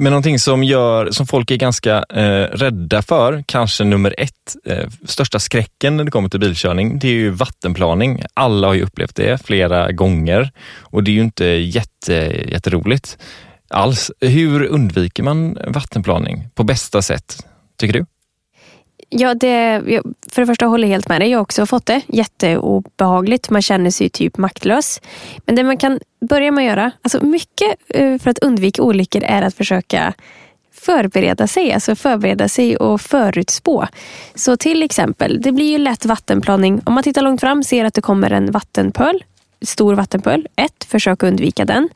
Men 0.00 0.12
någonting 0.12 0.38
som, 0.38 0.64
gör, 0.64 1.10
som 1.10 1.26
folk 1.26 1.50
är 1.50 1.56
ganska 1.56 2.04
eh, 2.10 2.42
rädda 2.42 3.02
för, 3.02 3.44
kanske 3.46 3.84
nummer 3.84 4.14
ett, 4.18 4.56
eh, 4.64 4.88
största 5.04 5.38
skräcken 5.38 5.96
när 5.96 6.04
det 6.04 6.10
kommer 6.10 6.28
till 6.28 6.40
bilkörning, 6.40 6.98
det 6.98 7.08
är 7.08 7.12
ju 7.12 7.30
vattenplaning. 7.30 8.22
Alla 8.34 8.66
har 8.66 8.74
ju 8.74 8.82
upplevt 8.82 9.16
det 9.16 9.46
flera 9.46 9.92
gånger 9.92 10.50
och 10.80 11.04
det 11.04 11.10
är 11.10 11.12
ju 11.12 11.20
inte 11.20 11.44
jätte, 11.46 12.12
jätteroligt 12.48 13.18
alls. 13.70 14.10
Hur 14.20 14.64
undviker 14.64 15.22
man 15.22 15.58
vattenplaning 15.66 16.48
på 16.54 16.64
bästa 16.64 17.02
sätt, 17.02 17.46
tycker 17.76 17.92
du? 17.92 18.06
Ja, 19.10 19.34
det, 19.34 19.82
för 20.30 20.42
det 20.42 20.46
första 20.46 20.66
håller 20.66 20.88
jag 20.88 20.92
helt 20.92 21.08
med 21.08 21.20
dig. 21.20 21.30
Jag 21.30 21.38
har 21.38 21.42
också 21.42 21.66
fått 21.66 21.86
det. 21.86 22.02
Jätteobehagligt. 22.06 23.50
Man 23.50 23.62
känner 23.62 23.90
sig 23.90 24.08
typ 24.08 24.36
maktlös. 24.36 25.00
Men 25.46 25.54
det 25.54 25.64
man 25.64 25.76
kan 25.76 26.00
börja 26.20 26.52
med 26.52 26.62
att 26.62 26.68
göra, 26.68 26.90
alltså 27.02 27.24
mycket 27.24 27.74
eh, 27.88 28.18
för 28.18 28.30
att 28.30 28.38
undvika 28.38 28.82
olyckor 28.82 29.22
är 29.24 29.42
att 29.42 29.54
försöka 29.54 30.14
förbereda 30.72 31.46
sig, 31.46 31.72
alltså 31.72 31.96
förbereda 31.96 32.48
sig 32.48 32.76
och 32.76 33.00
förutspå. 33.00 33.86
Så 34.34 34.56
till 34.56 34.82
exempel, 34.82 35.42
det 35.42 35.52
blir 35.52 35.70
ju 35.70 35.78
lätt 35.78 36.04
vattenplaning. 36.04 36.80
Om 36.84 36.94
man 36.94 37.02
tittar 37.02 37.22
långt 37.22 37.40
fram 37.40 37.62
ser 37.62 37.84
att 37.84 37.94
det 37.94 38.00
kommer 38.00 38.30
en 38.30 38.50
vattenpöl 38.50 39.24
stor 39.60 39.94
vattenpöl. 39.94 40.46
Ett, 40.56 40.84
försök 40.84 41.22
undvika 41.22 41.64
den. 41.64 41.88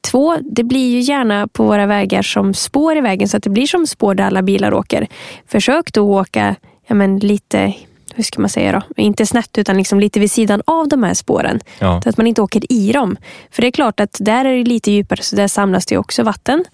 Två, 0.00 0.36
det 0.42 0.64
blir 0.64 0.90
ju 0.90 1.00
gärna 1.00 1.48
på 1.48 1.64
våra 1.64 1.86
vägar 1.86 2.22
som 2.22 2.54
spår 2.54 2.96
i 2.96 3.00
vägen 3.00 3.28
så 3.28 3.36
att 3.36 3.42
det 3.42 3.50
blir 3.50 3.66
som 3.66 3.86
spår 3.86 4.14
där 4.14 4.24
alla 4.24 4.42
bilar 4.42 4.74
åker. 4.74 5.06
Försök 5.46 5.92
då 5.92 6.18
åka 6.18 6.56
ja, 6.86 6.94
men 6.94 7.18
lite 7.18 7.74
hur 8.14 8.24
ska 8.24 8.40
man 8.40 8.50
säga 8.50 8.72
då? 8.72 9.02
Inte 9.02 9.26
snett 9.26 9.58
utan 9.58 9.76
liksom 9.76 10.00
lite 10.00 10.20
vid 10.20 10.30
sidan 10.30 10.62
av 10.64 10.88
de 10.88 11.02
här 11.02 11.14
spåren. 11.14 11.60
Ja. 11.78 12.00
Så 12.02 12.08
att 12.08 12.16
man 12.16 12.26
inte 12.26 12.42
åker 12.42 12.72
i 12.72 12.92
dem. 12.92 13.16
För 13.50 13.62
det 13.62 13.68
är 13.68 13.72
klart 13.72 14.00
att 14.00 14.16
där 14.20 14.44
är 14.44 14.56
det 14.56 14.64
lite 14.64 14.90
djupare 14.90 15.22
så 15.22 15.36
där 15.36 15.48
samlas 15.48 15.86
det 15.86 15.98
också 15.98 16.22
vatten. 16.22 16.64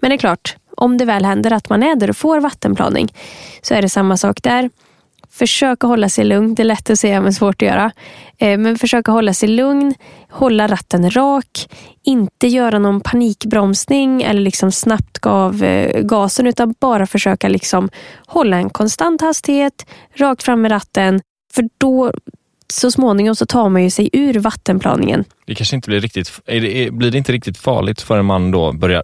Men 0.00 0.10
det 0.10 0.16
är 0.16 0.18
klart, 0.18 0.56
om 0.76 0.98
det 0.98 1.04
väl 1.04 1.24
händer 1.24 1.52
att 1.52 1.68
man 1.68 1.82
är 1.82 1.96
där 1.96 2.10
och 2.10 2.16
får 2.16 2.40
vattenplaning 2.40 3.14
så 3.62 3.74
är 3.74 3.82
det 3.82 3.88
samma 3.88 4.16
sak 4.16 4.42
där. 4.42 4.70
Försöka 5.32 5.86
hålla 5.86 6.08
sig 6.08 6.24
lugn. 6.24 6.54
Det 6.54 6.62
är 6.62 6.64
lätt 6.64 6.90
att 6.90 6.98
säga 6.98 7.20
men 7.20 7.32
svårt 7.32 7.62
att 7.62 7.68
göra. 7.68 7.92
Eh, 8.38 8.58
men 8.58 8.78
försöka 8.78 9.12
hålla 9.12 9.34
sig 9.34 9.48
lugn, 9.48 9.94
hålla 10.30 10.66
ratten 10.66 11.10
rak, 11.10 11.68
inte 12.04 12.46
göra 12.46 12.78
någon 12.78 13.00
panikbromsning 13.00 14.22
eller 14.22 14.40
liksom 14.40 14.72
snabbt 14.72 15.18
gav 15.18 15.42
av 15.42 15.64
eh, 15.64 16.02
gasen 16.02 16.46
utan 16.46 16.74
bara 16.80 17.06
försöka 17.06 17.48
liksom 17.48 17.90
hålla 18.26 18.56
en 18.56 18.70
konstant 18.70 19.20
hastighet, 19.20 19.86
rakt 20.14 20.42
fram 20.42 20.62
med 20.62 20.70
ratten. 20.70 21.20
För 21.54 21.68
då 21.78 22.12
så 22.72 22.90
småningom 22.90 23.34
så 23.34 23.46
tar 23.46 23.68
man 23.68 23.82
ju 23.82 23.90
sig 23.90 24.10
ur 24.12 24.34
vattenplaningen. 24.34 25.24
Det 25.46 25.54
kanske 25.54 25.76
inte 25.76 25.90
blir 25.90 26.00
riktigt, 26.00 26.44
blir 26.92 27.10
det 27.10 27.18
inte 27.18 27.32
riktigt 27.32 27.58
farligt 27.58 28.00
förrän 28.00 28.24
man 28.24 28.50
då 28.50 28.72
börjar 28.72 29.02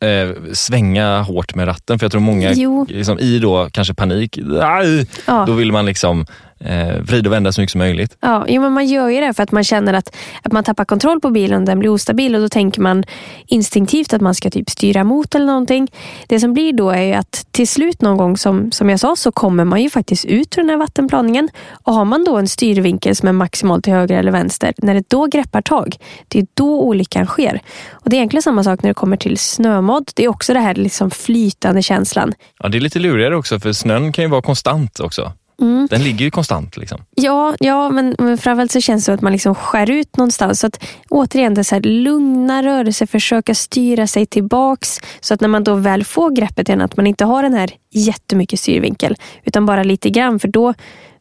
eh, 0.00 0.52
svänga 0.52 1.22
hårt 1.22 1.54
med 1.54 1.68
ratten. 1.68 1.98
För 1.98 2.04
jag 2.04 2.12
tror 2.12 2.20
många 2.20 2.50
liksom, 2.88 3.18
i 3.18 3.38
då 3.38 3.68
kanske 3.72 3.94
panik, 3.94 4.38
aj, 4.62 5.06
ja. 5.26 5.44
då 5.46 5.52
vill 5.52 5.72
man 5.72 5.86
liksom 5.86 6.26
eh, 6.64 7.00
vrida 7.02 7.28
och 7.28 7.32
vända 7.32 7.52
så 7.52 7.60
mycket 7.60 7.72
som 7.72 7.78
möjligt. 7.78 8.16
Ja, 8.20 8.44
jo, 8.48 8.62
men 8.62 8.72
man 8.72 8.86
gör 8.86 9.08
ju 9.08 9.20
det 9.20 9.34
för 9.34 9.42
att 9.42 9.52
man 9.52 9.64
känner 9.64 9.94
att, 9.94 10.16
att 10.42 10.52
man 10.52 10.64
tappar 10.64 10.84
kontroll 10.84 11.20
på 11.20 11.30
bilen 11.30 11.60
och 11.60 11.66
den 11.66 11.78
blir 11.78 11.90
ostabil 11.90 12.34
och 12.34 12.40
då 12.40 12.48
tänker 12.48 12.80
man 12.80 13.04
instinktivt 13.46 14.12
att 14.12 14.20
man 14.20 14.34
ska 14.34 14.50
typ 14.50 14.70
styra 14.70 15.00
emot 15.00 15.34
eller 15.34 15.46
någonting. 15.46 15.88
Det 16.26 16.40
som 16.40 16.54
blir 16.54 16.72
då 16.72 16.90
är 16.90 17.18
att 17.18 17.46
till 17.50 17.68
slut 17.68 18.02
någon 18.02 18.16
gång 18.16 18.36
som, 18.36 18.72
som 18.72 18.90
jag 18.90 19.00
sa 19.00 19.16
så 19.16 19.32
kommer 19.32 19.64
man 19.64 19.82
ju 19.82 19.90
faktiskt 19.90 20.24
ut 20.24 20.58
ur 20.58 20.62
den 20.62 20.70
här 20.70 20.76
vattenplaningen 20.76 21.48
och 21.72 21.94
har 21.94 22.04
man 22.04 22.24
då 22.24 22.36
en 22.36 22.48
styrvinkel 22.48 23.16
som 23.16 23.28
är 23.28 23.32
maximal 23.32 23.82
till 23.82 23.92
höger 23.92 24.18
eller 24.18 24.32
vänster, 24.32 24.74
när 24.76 24.94
det 24.94 25.04
då 25.08 25.26
greppar 25.26 25.62
tag, 25.62 25.96
det 26.28 26.38
är 26.38 26.46
då 26.54 26.80
olyckan 26.80 27.26
sker. 27.26 27.60
Och 27.90 28.10
Det 28.10 28.16
är 28.16 28.18
egentligen 28.18 28.42
samma 28.42 28.64
sak 28.64 28.82
när 28.82 28.90
det 28.90 28.94
kommer 28.94 29.16
till 29.16 29.38
snömodd. 29.38 30.10
Det 30.14 30.24
är 30.24 30.28
också 30.28 30.54
det 30.54 30.60
här 30.60 30.74
liksom 30.74 31.10
flytande 31.10 31.82
känslan. 31.82 32.32
Ja, 32.58 32.68
det 32.68 32.78
är 32.78 32.80
lite 32.80 32.98
lurigare 32.98 33.36
också 33.36 33.60
för 33.60 33.72
snön 33.72 34.12
kan 34.12 34.24
ju 34.24 34.30
vara 34.30 34.42
konstant 34.42 35.00
också. 35.00 35.32
Mm. 35.60 35.86
Den 35.90 36.02
ligger 36.02 36.24
ju 36.24 36.30
konstant. 36.30 36.76
Liksom. 36.76 37.00
Ja, 37.14 37.54
ja 37.60 37.90
men, 37.90 38.14
men 38.18 38.38
framförallt 38.38 38.72
så 38.72 38.80
känns 38.80 39.02
det 39.02 39.04
som 39.04 39.14
att 39.14 39.20
man 39.20 39.32
liksom 39.32 39.54
skär 39.54 39.90
ut 39.90 40.16
någonstans. 40.16 40.60
Så 40.60 40.66
att, 40.66 40.84
återigen, 41.08 41.54
det 41.54 41.64
så 41.64 41.74
här, 41.74 41.82
lugna 41.82 42.62
rörelser, 42.62 43.06
försöka 43.06 43.54
styra 43.54 44.06
sig 44.06 44.26
tillbaks. 44.26 45.00
Så 45.20 45.34
att 45.34 45.40
när 45.40 45.48
man 45.48 45.64
då 45.64 45.74
väl 45.74 46.04
får 46.04 46.30
greppet 46.30 46.68
igen, 46.68 46.80
att 46.80 46.96
man 46.96 47.06
inte 47.06 47.24
har 47.24 47.42
den 47.42 47.54
här 47.54 47.70
jättemycket 47.92 48.60
styrvinkel. 48.60 49.16
Utan 49.44 49.66
bara 49.66 49.82
lite 49.82 50.10
grann. 50.10 50.40
För 50.40 50.48
då, 50.48 50.74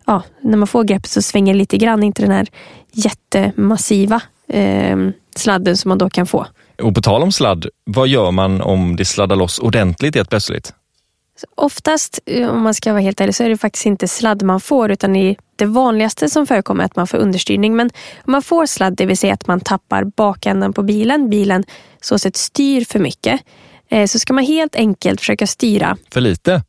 ja, 0.06 0.24
när 0.42 0.58
man 0.58 0.68
får 0.68 0.84
greppet 0.84 1.10
så 1.10 1.22
svänger 1.22 1.54
lite 1.54 1.78
grann, 1.78 2.04
inte 2.04 2.22
den 2.22 2.32
här 2.32 2.48
jättemassiva 2.92 4.22
eh, 4.48 4.98
sladden 5.36 5.78
som 5.78 5.90
man 5.90 5.98
då 5.98 6.10
kan 6.10 6.28
få. 6.28 6.46
Och 6.82 6.96
på 6.96 7.02
tal 7.02 7.24
om 7.24 7.32
sladd, 7.32 7.66
vad 7.86 8.08
gör 8.08 8.32
man 8.32 8.62
om 8.62 8.96
det 8.96 9.06
sladdar 9.06 9.36
loss 9.36 9.60
ordentligt 9.60 10.16
helt 10.16 10.30
plötsligt? 10.30 10.74
Oftast, 11.56 12.20
eh, 12.26 12.50
om 12.50 12.62
man 12.62 12.74
ska 12.74 12.92
vara 12.92 13.02
helt 13.02 13.22
ärlig, 13.22 13.36
så 13.36 13.44
är 13.44 13.50
det 13.50 13.58
faktiskt 13.58 13.86
inte 13.86 14.08
sladd 14.08 14.44
man 14.44 14.62
får 14.62 14.92
utan 14.92 15.36
det 15.56 15.66
vanligaste 15.66 16.30
som 16.30 16.48
förekommer 16.48 16.84
är 16.84 16.86
att 16.86 16.96
man 16.96 17.08
får 17.08 17.18
understyrning. 17.18 17.76
Men 17.76 17.90
om 18.26 18.32
man 18.32 18.42
får 18.42 18.66
sladd, 18.66 18.96
det 18.96 19.06
vill 19.06 19.18
säga 19.18 19.34
att 19.34 19.48
man 19.48 19.60
tappar 19.60 20.04
bakändan 20.04 20.74
på 20.74 20.84
bilen, 20.84 21.30
bilen 21.30 21.64
så 22.02 22.20
sett 22.20 22.36
styr 22.36 22.86
för 22.86 23.00
mycket, 23.00 23.42
eh, 23.90 24.06
så 24.06 24.20
ska 24.20 24.34
man 24.34 24.44
helt 24.44 24.76
enkelt 24.76 25.20
försöka 25.20 25.48
styra. 25.48 25.98
För 26.12 26.22
lite? 26.22 26.64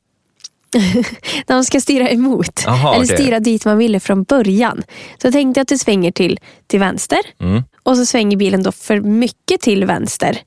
De 1.46 1.64
ska 1.64 1.80
styra 1.80 2.10
emot. 2.10 2.64
Aha, 2.66 2.94
eller 2.94 3.04
styra 3.04 3.26
okay. 3.26 3.40
dit 3.40 3.64
man 3.64 3.78
ville 3.78 4.00
från 4.00 4.22
början. 4.22 4.82
Så 5.22 5.32
tänk 5.32 5.54
dig 5.54 5.62
att 5.62 5.68
du 5.68 5.78
svänger 5.78 6.12
till, 6.12 6.38
till 6.66 6.80
vänster 6.80 7.18
mm. 7.40 7.62
och 7.82 7.96
så 7.96 8.06
svänger 8.06 8.36
bilen 8.36 8.62
då 8.62 8.72
för 8.72 9.00
mycket 9.00 9.60
till 9.60 9.84
vänster. 9.84 10.38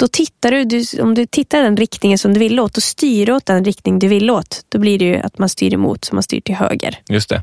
Då 0.00 0.08
tittar 0.08 0.50
du, 0.50 0.64
du, 0.64 1.02
om 1.02 1.14
du 1.14 1.26
tittar 1.26 1.62
den 1.62 1.76
riktningen 1.76 2.18
som 2.18 2.34
du 2.34 2.40
vill 2.40 2.60
åt 2.60 2.76
och 2.76 2.82
styr 2.82 3.30
åt 3.30 3.46
den 3.46 3.64
riktning 3.64 3.98
du 3.98 4.08
vill 4.08 4.30
åt, 4.30 4.64
då 4.68 4.78
blir 4.78 4.98
det 4.98 5.04
ju 5.04 5.16
att 5.16 5.38
man 5.38 5.48
styr 5.48 5.74
emot 5.74 6.04
så 6.04 6.14
man 6.14 6.22
styr 6.22 6.40
till 6.40 6.54
höger. 6.54 6.98
Just 7.08 7.28
det. 7.28 7.42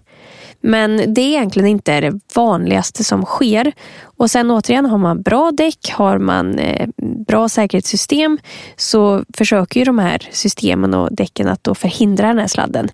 Men 0.61 1.13
det 1.13 1.21
är 1.21 1.27
egentligen 1.27 1.69
inte 1.69 2.01
det 2.01 2.19
vanligaste 2.35 3.03
som 3.03 3.25
sker. 3.25 3.71
Och 4.03 4.31
sen 4.31 4.51
återigen, 4.51 4.85
har 4.85 4.97
man 4.97 5.21
bra 5.21 5.51
däck, 5.51 5.91
har 5.91 6.17
man 6.17 6.59
eh, 6.59 6.87
bra 7.27 7.49
säkerhetssystem 7.49 8.37
så 8.75 9.23
försöker 9.37 9.79
ju 9.79 9.83
de 9.83 9.99
här 9.99 10.27
systemen 10.31 10.93
och 10.93 11.15
däcken 11.15 11.47
att 11.47 11.63
då 11.63 11.75
förhindra 11.75 12.27
den 12.27 12.39
här 12.39 12.47
sladden. 12.47 12.89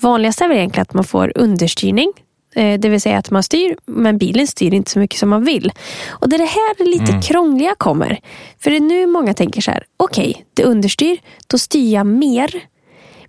Vanligast 0.00 0.40
är 0.40 0.48
väl 0.48 0.56
egentligen 0.56 0.82
att 0.82 0.94
man 0.94 1.04
får 1.04 1.32
understyrning. 1.34 2.12
Eh, 2.56 2.78
det 2.78 2.88
vill 2.88 3.00
säga 3.00 3.18
att 3.18 3.30
man 3.30 3.42
styr, 3.42 3.76
men 3.86 4.18
bilen 4.18 4.46
styr 4.46 4.74
inte 4.74 4.90
så 4.90 4.98
mycket 4.98 5.18
som 5.20 5.28
man 5.28 5.44
vill. 5.44 5.72
Och 6.08 6.28
det 6.28 6.36
är 6.36 6.38
det 6.38 6.44
här 6.44 6.84
lite 6.84 7.12
mm. 7.12 7.22
krångliga 7.22 7.74
kommer. 7.78 8.20
För 8.58 8.70
det 8.70 8.76
är 8.76 8.80
nu 8.80 9.06
många 9.06 9.34
tänker 9.34 9.60
så 9.60 9.70
här, 9.70 9.84
okej, 9.96 10.30
okay, 10.30 10.42
det 10.54 10.64
understyr, 10.64 11.18
då 11.46 11.58
styr 11.58 11.94
jag 11.94 12.06
mer. 12.06 12.50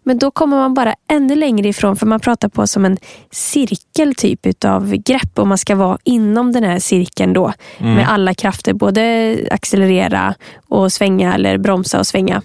Men 0.04 0.18
då 0.18 0.32
kommer 0.32 0.58
man 0.58 0.74
bara 0.74 0.96
ännu 1.12 1.36
längre 1.36 1.68
ifrån 1.68 1.96
för 1.96 2.06
man 2.06 2.20
pratar 2.20 2.50
på 2.50 2.68
som 2.68 2.86
en 2.86 2.98
cirkel 3.32 4.16
typ 4.16 4.66
av 4.66 4.96
grepp 4.96 5.40
och 5.40 5.48
man 5.48 5.58
ska 5.58 5.76
vara 5.76 5.98
inom 6.04 6.52
den 6.52 6.64
här 6.64 6.80
cirkeln 6.80 7.34
då 7.34 7.54
mm. 7.78 7.94
med 7.94 8.10
alla 8.10 8.34
krafter, 8.34 8.74
både 8.74 9.38
accelerera 9.52 10.36
och 10.68 10.92
svänga 10.92 11.34
eller 11.34 11.58
bromsa 11.58 12.00
och 12.00 12.08
svänga 12.08 12.42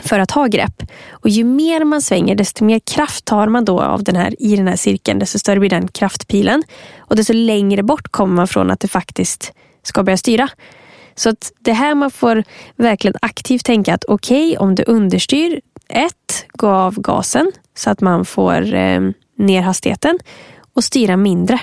för 0.00 0.18
att 0.18 0.30
ha 0.30 0.46
grepp. 0.46 0.82
Och 1.10 1.28
ju 1.28 1.44
mer 1.44 1.84
man 1.84 2.02
svänger, 2.02 2.34
desto 2.34 2.64
mer 2.64 2.78
kraft 2.78 3.24
tar 3.24 3.46
man 3.46 3.64
då 3.64 3.80
av 3.80 4.04
den 4.04 4.16
här, 4.16 4.42
i 4.42 4.56
den 4.56 4.68
här 4.68 4.76
cirkeln, 4.76 5.18
desto 5.18 5.38
större 5.38 5.60
blir 5.60 5.70
den 5.70 5.88
kraftpilen. 5.88 6.62
Och 6.98 7.16
desto 7.16 7.32
längre 7.32 7.82
bort 7.82 8.12
kommer 8.12 8.34
man 8.34 8.48
från 8.48 8.70
att 8.70 8.80
det 8.80 8.88
faktiskt 8.88 9.52
ska 9.82 10.02
börja 10.02 10.16
styra. 10.16 10.48
Så 11.14 11.28
att 11.28 11.52
det 11.58 11.72
här 11.72 11.94
man 11.94 12.10
får 12.10 12.44
verkligen 12.76 13.14
aktivt 13.22 13.64
tänka 13.64 13.94
att 13.94 14.04
okej, 14.04 14.48
okay, 14.48 14.56
om 14.56 14.74
du 14.74 14.82
understyr, 14.86 15.60
ett, 15.88 16.46
gå 16.52 16.68
av 16.68 17.00
gasen 17.00 17.52
så 17.76 17.90
att 17.90 18.00
man 18.00 18.24
får 18.24 18.74
eh, 18.74 19.00
ner 19.38 19.62
hastigheten 19.62 20.18
och 20.74 20.84
styra 20.84 21.16
mindre. 21.16 21.60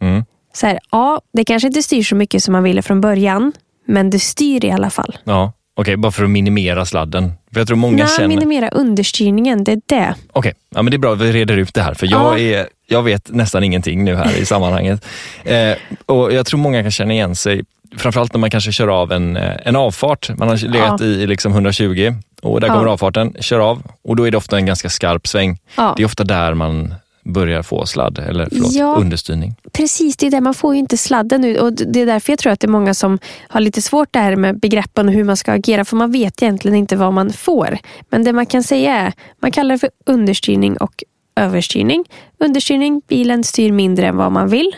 Mm. 0.00 0.24
Så 0.52 0.66
här, 0.66 0.78
ja, 0.90 1.20
det 1.32 1.44
kanske 1.44 1.66
inte 1.66 1.82
styr 1.82 2.02
så 2.02 2.14
mycket 2.14 2.42
som 2.44 2.52
man 2.52 2.62
ville 2.62 2.82
från 2.82 3.00
början, 3.00 3.52
men 3.86 4.10
det 4.10 4.18
styr 4.18 4.64
i 4.64 4.70
alla 4.70 4.90
fall. 4.90 5.18
Ja. 5.24 5.52
Okej, 5.80 5.96
bara 5.96 6.12
för 6.12 6.24
att 6.24 6.30
minimera 6.30 6.84
sladden. 6.84 7.32
För 7.52 7.60
jag 7.60 7.66
tror 7.66 7.76
många 7.76 8.04
Nej, 8.04 8.16
känner... 8.16 8.28
minimera 8.28 8.68
understyrningen, 8.68 9.64
det 9.64 9.72
är 9.72 9.80
det. 9.86 10.14
Okej, 10.32 10.54
ja, 10.74 10.82
men 10.82 10.90
det 10.90 10.96
är 10.96 10.98
bra 10.98 11.12
att 11.12 11.20
vi 11.20 11.32
reder 11.32 11.56
ut 11.56 11.74
det 11.74 11.82
här. 11.82 11.94
För 11.94 12.06
jag, 12.06 12.38
ja. 12.38 12.38
är, 12.38 12.66
jag 12.86 13.02
vet 13.02 13.30
nästan 13.30 13.64
ingenting 13.64 14.04
nu 14.04 14.14
här 14.16 14.38
i 14.38 14.44
sammanhanget. 14.44 15.04
Eh, 15.44 15.76
och 16.06 16.32
Jag 16.32 16.46
tror 16.46 16.60
många 16.60 16.82
kan 16.82 16.90
känna 16.90 17.12
igen 17.12 17.36
sig, 17.36 17.64
framförallt 17.96 18.32
när 18.32 18.40
man 18.40 18.50
kanske 18.50 18.72
kör 18.72 18.88
av 18.88 19.12
en, 19.12 19.36
eh, 19.36 19.52
en 19.64 19.76
avfart. 19.76 20.30
Man 20.38 20.48
har 20.48 20.56
legat 20.56 21.00
ja. 21.00 21.06
i 21.06 21.26
liksom 21.26 21.52
120 21.52 22.14
och 22.42 22.60
där 22.60 22.68
ja. 22.68 22.74
kommer 22.74 22.86
avfarten, 22.86 23.36
kör 23.40 23.58
av 23.58 23.82
och 24.02 24.16
då 24.16 24.26
är 24.26 24.30
det 24.30 24.36
ofta 24.36 24.56
en 24.56 24.66
ganska 24.66 24.88
skarp 24.88 25.26
sväng. 25.26 25.58
Det 25.96 26.02
är 26.02 26.04
ofta 26.04 26.24
där 26.24 26.54
man 26.54 26.94
börjar 27.28 27.62
få 27.62 27.86
sladd, 27.86 28.18
eller 28.18 28.48
förlåt, 28.50 28.72
ja, 28.72 28.96
understyrning. 28.96 29.54
Precis, 29.72 30.16
det 30.16 30.26
är 30.26 30.30
där 30.30 30.40
man 30.40 30.54
får 30.54 30.74
ju 30.74 30.80
inte 30.80 30.96
sladden 30.96 31.40
nu 31.40 31.58
och 31.58 31.72
det 31.72 32.00
är 32.00 32.06
därför 32.06 32.32
jag 32.32 32.38
tror 32.38 32.52
att 32.52 32.60
det 32.60 32.66
är 32.66 32.68
många 32.68 32.94
som 32.94 33.18
har 33.48 33.60
lite 33.60 33.82
svårt 33.82 34.08
det 34.12 34.18
här 34.18 34.36
med 34.36 34.60
begreppen 34.60 35.08
och 35.08 35.14
hur 35.14 35.24
man 35.24 35.36
ska 35.36 35.52
agera 35.52 35.84
för 35.84 35.96
man 35.96 36.12
vet 36.12 36.42
egentligen 36.42 36.76
inte 36.76 36.96
vad 36.96 37.12
man 37.12 37.32
får. 37.32 37.78
Men 38.08 38.24
det 38.24 38.32
man 38.32 38.46
kan 38.46 38.62
säga 38.62 38.96
är, 38.96 39.12
man 39.40 39.50
kallar 39.50 39.74
det 39.74 39.78
för 39.78 39.90
understyrning 40.06 40.76
och 40.76 41.04
överstyrning. 41.36 42.04
Understyrning, 42.38 43.02
bilen 43.08 43.44
styr 43.44 43.72
mindre 43.72 44.06
än 44.06 44.16
vad 44.16 44.32
man 44.32 44.48
vill. 44.48 44.76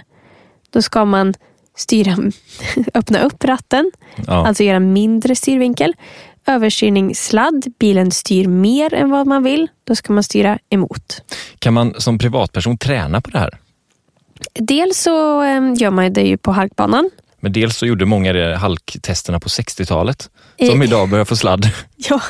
Då 0.70 0.82
ska 0.82 1.04
man 1.04 1.34
styra, 1.76 2.16
öppna 2.94 3.22
upp 3.22 3.44
ratten, 3.44 3.90
ja. 4.26 4.46
alltså 4.46 4.62
göra 4.62 4.80
mindre 4.80 5.36
styrvinkel 5.36 5.94
överstyrningssladd, 6.50 7.64
bilen 7.78 8.10
styr 8.10 8.46
mer 8.46 8.94
än 8.94 9.10
vad 9.10 9.26
man 9.26 9.42
vill, 9.42 9.68
då 9.84 9.94
ska 9.94 10.12
man 10.12 10.22
styra 10.22 10.58
emot. 10.70 11.22
Kan 11.58 11.74
man 11.74 11.94
som 11.98 12.18
privatperson 12.18 12.78
träna 12.78 13.20
på 13.20 13.30
det 13.30 13.38
här? 13.38 13.58
Dels 14.54 14.98
så 14.98 15.40
ehm, 15.40 15.74
gör 15.74 15.90
man 15.90 16.12
det 16.12 16.22
ju 16.22 16.36
på 16.36 16.52
halkbanan. 16.52 17.10
Men 17.40 17.52
dels 17.52 17.76
så 17.76 17.86
gjorde 17.86 18.06
många 18.06 18.32
det 18.32 18.56
halktesterna 18.56 19.40
på 19.40 19.48
60-talet 19.48 20.30
som 20.58 20.82
eh, 20.82 20.88
idag 20.88 21.08
börjar 21.08 21.24
få 21.24 21.36
sladd. 21.36 21.70
Ja, 21.96 22.20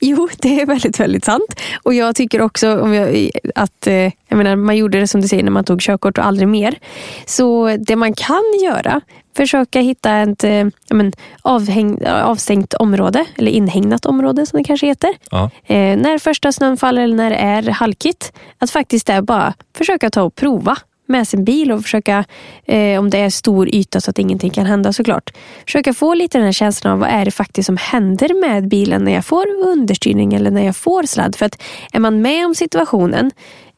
jo, 0.00 0.28
det 0.38 0.60
är 0.60 0.66
väldigt, 0.66 1.00
väldigt 1.00 1.24
sant. 1.24 1.60
Och 1.82 1.94
jag 1.94 2.16
tycker 2.16 2.40
också 2.40 2.80
om 2.80 2.94
jag, 2.94 3.30
att 3.54 3.86
eh, 3.86 3.94
jag 4.28 4.36
menar, 4.36 4.56
man 4.56 4.76
gjorde 4.76 5.00
det 5.00 5.06
som 5.06 5.20
du 5.20 5.28
säger 5.28 5.42
när 5.42 5.50
man 5.50 5.64
tog 5.64 5.80
körkort 5.80 6.18
och 6.18 6.26
aldrig 6.26 6.48
mer. 6.48 6.78
Så 7.26 7.76
det 7.76 7.96
man 7.96 8.14
kan 8.14 8.42
göra, 8.64 9.00
försöka 9.36 9.80
hitta 9.80 10.16
ett 10.16 10.44
eh, 10.44 10.66
men, 10.90 11.12
avhäng, 11.42 12.06
avstängt 12.06 12.74
område, 12.74 13.24
eller 13.36 13.50
inhägnat 13.50 14.06
område 14.06 14.46
som 14.46 14.56
det 14.56 14.64
kanske 14.64 14.86
heter. 14.86 15.10
Ja. 15.30 15.50
Eh, 15.66 15.96
när 15.96 16.18
första 16.18 16.52
snön 16.52 16.76
faller 16.76 17.02
eller 17.02 17.16
när 17.16 17.30
det 17.30 17.36
är 17.36 17.62
halkigt, 17.62 18.32
att 18.58 18.70
faktiskt 18.70 19.06
där 19.06 19.22
bara 19.22 19.54
försöka 19.76 20.10
ta 20.10 20.22
och 20.22 20.34
prova 20.34 20.76
med 21.06 21.28
sin 21.28 21.44
bil 21.44 21.72
och 21.72 21.82
försöka, 21.82 22.24
eh, 22.64 22.98
om 22.98 23.10
det 23.10 23.18
är 23.18 23.30
stor 23.30 23.68
yta 23.68 24.00
så 24.00 24.10
att 24.10 24.18
ingenting 24.18 24.50
kan 24.50 24.66
hända 24.66 24.92
såklart, 24.92 25.30
försöka 25.64 25.94
få 25.94 26.14
lite 26.14 26.38
den 26.38 26.44
här 26.44 26.52
känslan 26.52 26.92
av 26.92 26.98
vad 26.98 27.08
är 27.08 27.24
det 27.24 27.30
faktiskt 27.30 27.66
som 27.66 27.76
händer 27.76 28.40
med 28.40 28.68
bilen 28.68 29.04
när 29.04 29.12
jag 29.12 29.24
får 29.24 29.46
understyrning 29.66 30.34
eller 30.34 30.50
när 30.50 30.64
jag 30.64 30.76
får 30.76 31.02
sladd. 31.02 31.36
För 31.36 31.46
att 31.46 31.62
är 31.92 32.00
man 32.00 32.22
med 32.22 32.46
om 32.46 32.54
situationen 32.54 33.30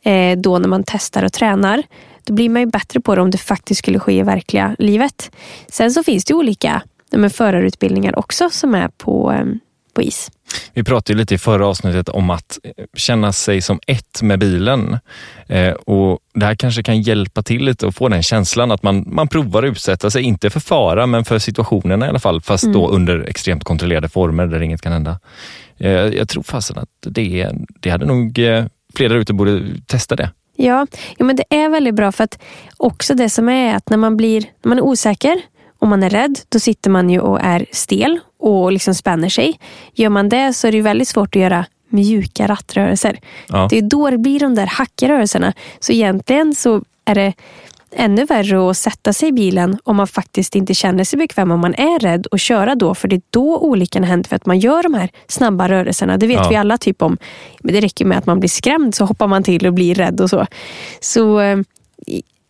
eh, 0.04 0.38
då 0.38 0.58
när 0.58 0.68
man 0.68 0.84
testar 0.86 1.24
och 1.24 1.32
tränar, 1.32 1.82
då 2.24 2.32
blir 2.32 2.48
man 2.48 2.62
ju 2.62 2.66
bättre 2.66 3.00
på 3.00 3.14
det 3.14 3.22
om 3.22 3.30
det 3.30 3.38
faktiskt 3.38 3.78
skulle 3.78 3.98
ske 3.98 4.12
i 4.12 4.22
verkliga 4.22 4.76
livet. 4.78 5.30
Sen 5.68 5.90
så 5.90 6.02
finns 6.02 6.24
det 6.24 6.34
olika 6.34 6.82
men, 7.10 7.30
förarutbildningar 7.30 8.18
också 8.18 8.50
som 8.50 8.74
är 8.74 8.88
på, 8.88 9.32
eh, 9.32 9.44
på 9.94 10.02
is. 10.02 10.30
Vi 10.72 10.84
pratade 10.84 11.18
lite 11.18 11.34
i 11.34 11.38
förra 11.38 11.66
avsnittet 11.66 12.08
om 12.08 12.30
att 12.30 12.58
känna 12.96 13.32
sig 13.32 13.60
som 13.60 13.80
ett 13.86 14.22
med 14.22 14.38
bilen. 14.38 14.98
Eh, 15.46 15.72
och 15.72 16.18
Det 16.34 16.46
här 16.46 16.54
kanske 16.54 16.82
kan 16.82 17.02
hjälpa 17.02 17.42
till 17.42 17.64
lite 17.64 17.88
att 17.88 17.94
få 17.94 18.08
den 18.08 18.22
känslan 18.22 18.70
att 18.70 18.82
man, 18.82 19.04
man 19.06 19.28
provar 19.28 19.62
att 19.62 19.70
utsätta 19.70 20.10
sig, 20.10 20.22
inte 20.22 20.50
för 20.50 20.60
fara, 20.60 21.06
men 21.06 21.24
för 21.24 21.38
situationerna 21.38 22.06
i 22.06 22.08
alla 22.08 22.18
fall. 22.18 22.40
Fast 22.40 22.64
mm. 22.64 22.74
då 22.74 22.88
under 22.88 23.20
extremt 23.20 23.64
kontrollerade 23.64 24.08
former 24.08 24.46
där 24.46 24.62
inget 24.62 24.82
kan 24.82 24.92
hända. 24.92 25.20
Eh, 25.78 25.90
jag 25.90 26.28
tror 26.28 26.42
fasen 26.42 26.78
att 26.78 26.88
det, 27.00 27.50
det 27.80 27.90
hade 27.90 28.06
nog 28.06 28.38
eh, 28.38 28.64
fler 28.94 29.08
där 29.08 29.16
ute 29.16 29.32
borde 29.32 29.62
testa 29.86 30.16
det. 30.16 30.30
Ja, 30.56 30.86
ja, 31.16 31.24
men 31.24 31.36
det 31.36 31.44
är 31.50 31.68
väldigt 31.68 31.94
bra 31.94 32.12
för 32.12 32.24
att 32.24 32.42
också 32.76 33.14
det 33.14 33.30
som 33.30 33.48
är 33.48 33.76
att 33.76 33.90
när 33.90 33.96
man 33.96 34.16
blir 34.16 34.40
när 34.40 34.68
man 34.68 34.78
är 34.78 34.82
osäker 34.82 35.42
om 35.78 35.88
man 35.88 36.02
är 36.02 36.10
rädd, 36.10 36.38
då 36.48 36.60
sitter 36.60 36.90
man 36.90 37.10
ju 37.10 37.20
och 37.20 37.40
är 37.42 37.66
stel 37.72 38.20
och 38.38 38.72
liksom 38.72 38.94
spänner 38.94 39.28
sig. 39.28 39.58
Gör 39.94 40.08
man 40.08 40.28
det 40.28 40.52
så 40.52 40.68
är 40.68 40.72
det 40.72 40.80
väldigt 40.80 41.08
svårt 41.08 41.36
att 41.36 41.42
göra 41.42 41.66
mjuka 41.88 42.46
rattrörelser. 42.46 43.18
Ja. 43.48 43.68
Det 43.70 43.78
är 43.78 43.82
då 43.82 44.10
det 44.10 44.18
blir 44.18 44.40
de 44.40 44.54
där 44.54 44.66
hackiga 44.66 45.08
rörelserna. 45.08 45.52
Så 45.80 45.92
egentligen 45.92 46.54
så 46.54 46.82
är 47.04 47.14
det 47.14 47.32
ännu 47.96 48.24
värre 48.24 48.70
att 48.70 48.76
sätta 48.76 49.12
sig 49.12 49.28
i 49.28 49.32
bilen 49.32 49.78
om 49.84 49.96
man 49.96 50.06
faktiskt 50.06 50.54
inte 50.54 50.74
känner 50.74 51.04
sig 51.04 51.18
bekväm 51.18 51.50
om 51.50 51.60
man 51.60 51.74
är 51.74 51.98
rädd 51.98 52.26
och 52.26 52.40
köra 52.40 52.74
då. 52.74 52.94
För 52.94 53.08
det 53.08 53.16
är 53.16 53.22
då 53.30 53.58
olyckan 53.58 54.04
händer 54.04 54.28
för 54.28 54.36
att 54.36 54.46
man 54.46 54.58
gör 54.58 54.82
de 54.82 54.94
här 54.94 55.10
snabba 55.28 55.68
rörelserna. 55.68 56.16
Det 56.16 56.26
vet 56.26 56.36
ja. 56.36 56.48
vi 56.48 56.56
alla 56.56 56.78
typ 56.78 57.02
om. 57.02 57.18
Men 57.60 57.74
det 57.74 57.80
räcker 57.80 58.04
med 58.04 58.18
att 58.18 58.26
man 58.26 58.40
blir 58.40 58.50
skrämd 58.50 58.94
så 58.94 59.04
hoppar 59.04 59.26
man 59.26 59.42
till 59.42 59.66
och 59.66 59.74
blir 59.74 59.94
rädd 59.94 60.20
och 60.20 60.30
så. 60.30 60.46
Så 61.00 61.40
eh, 61.40 61.58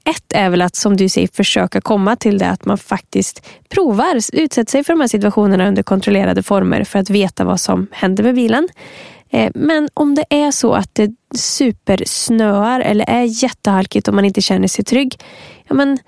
ett 0.05 0.33
är 0.35 0.51
väl 0.51 0.63
att 0.63 0.77
som 0.77 0.97
du 0.97 1.09
säger 1.09 1.29
försöka 1.33 1.81
komma 1.81 2.17
till 2.17 2.39
det 2.39 2.49
att 2.49 2.65
man 2.65 2.79
faktiskt 2.79 3.47
provar, 3.69 4.17
utsätter 4.33 4.71
sig 4.71 4.85
för 4.85 4.93
de 4.93 5.01
här 5.01 5.09
situationerna 5.09 5.69
under 5.69 5.83
kontrollerade 5.83 6.43
former 6.43 6.85
för 6.85 6.99
att 6.99 7.11
veta 7.11 7.45
vad 7.45 7.61
som 7.61 7.87
händer 7.93 8.25
med 8.25 8.35
bilen. 8.35 8.69
Eh, 9.35 9.50
men 9.55 9.88
om 9.95 10.14
det 10.14 10.25
är 10.31 10.50
så 10.50 10.75
att 10.75 10.95
det 10.95 11.11
supersnöar 11.35 12.81
eller 12.81 13.11
är 13.11 13.43
jättehalkigt 13.45 14.09
och 14.09 14.14
man 14.14 14.25
inte 14.25 14.41
känner 14.41 14.69
sig 14.69 14.85
trygg, 14.85 15.14
ja 15.69 15.75
men 15.75 15.99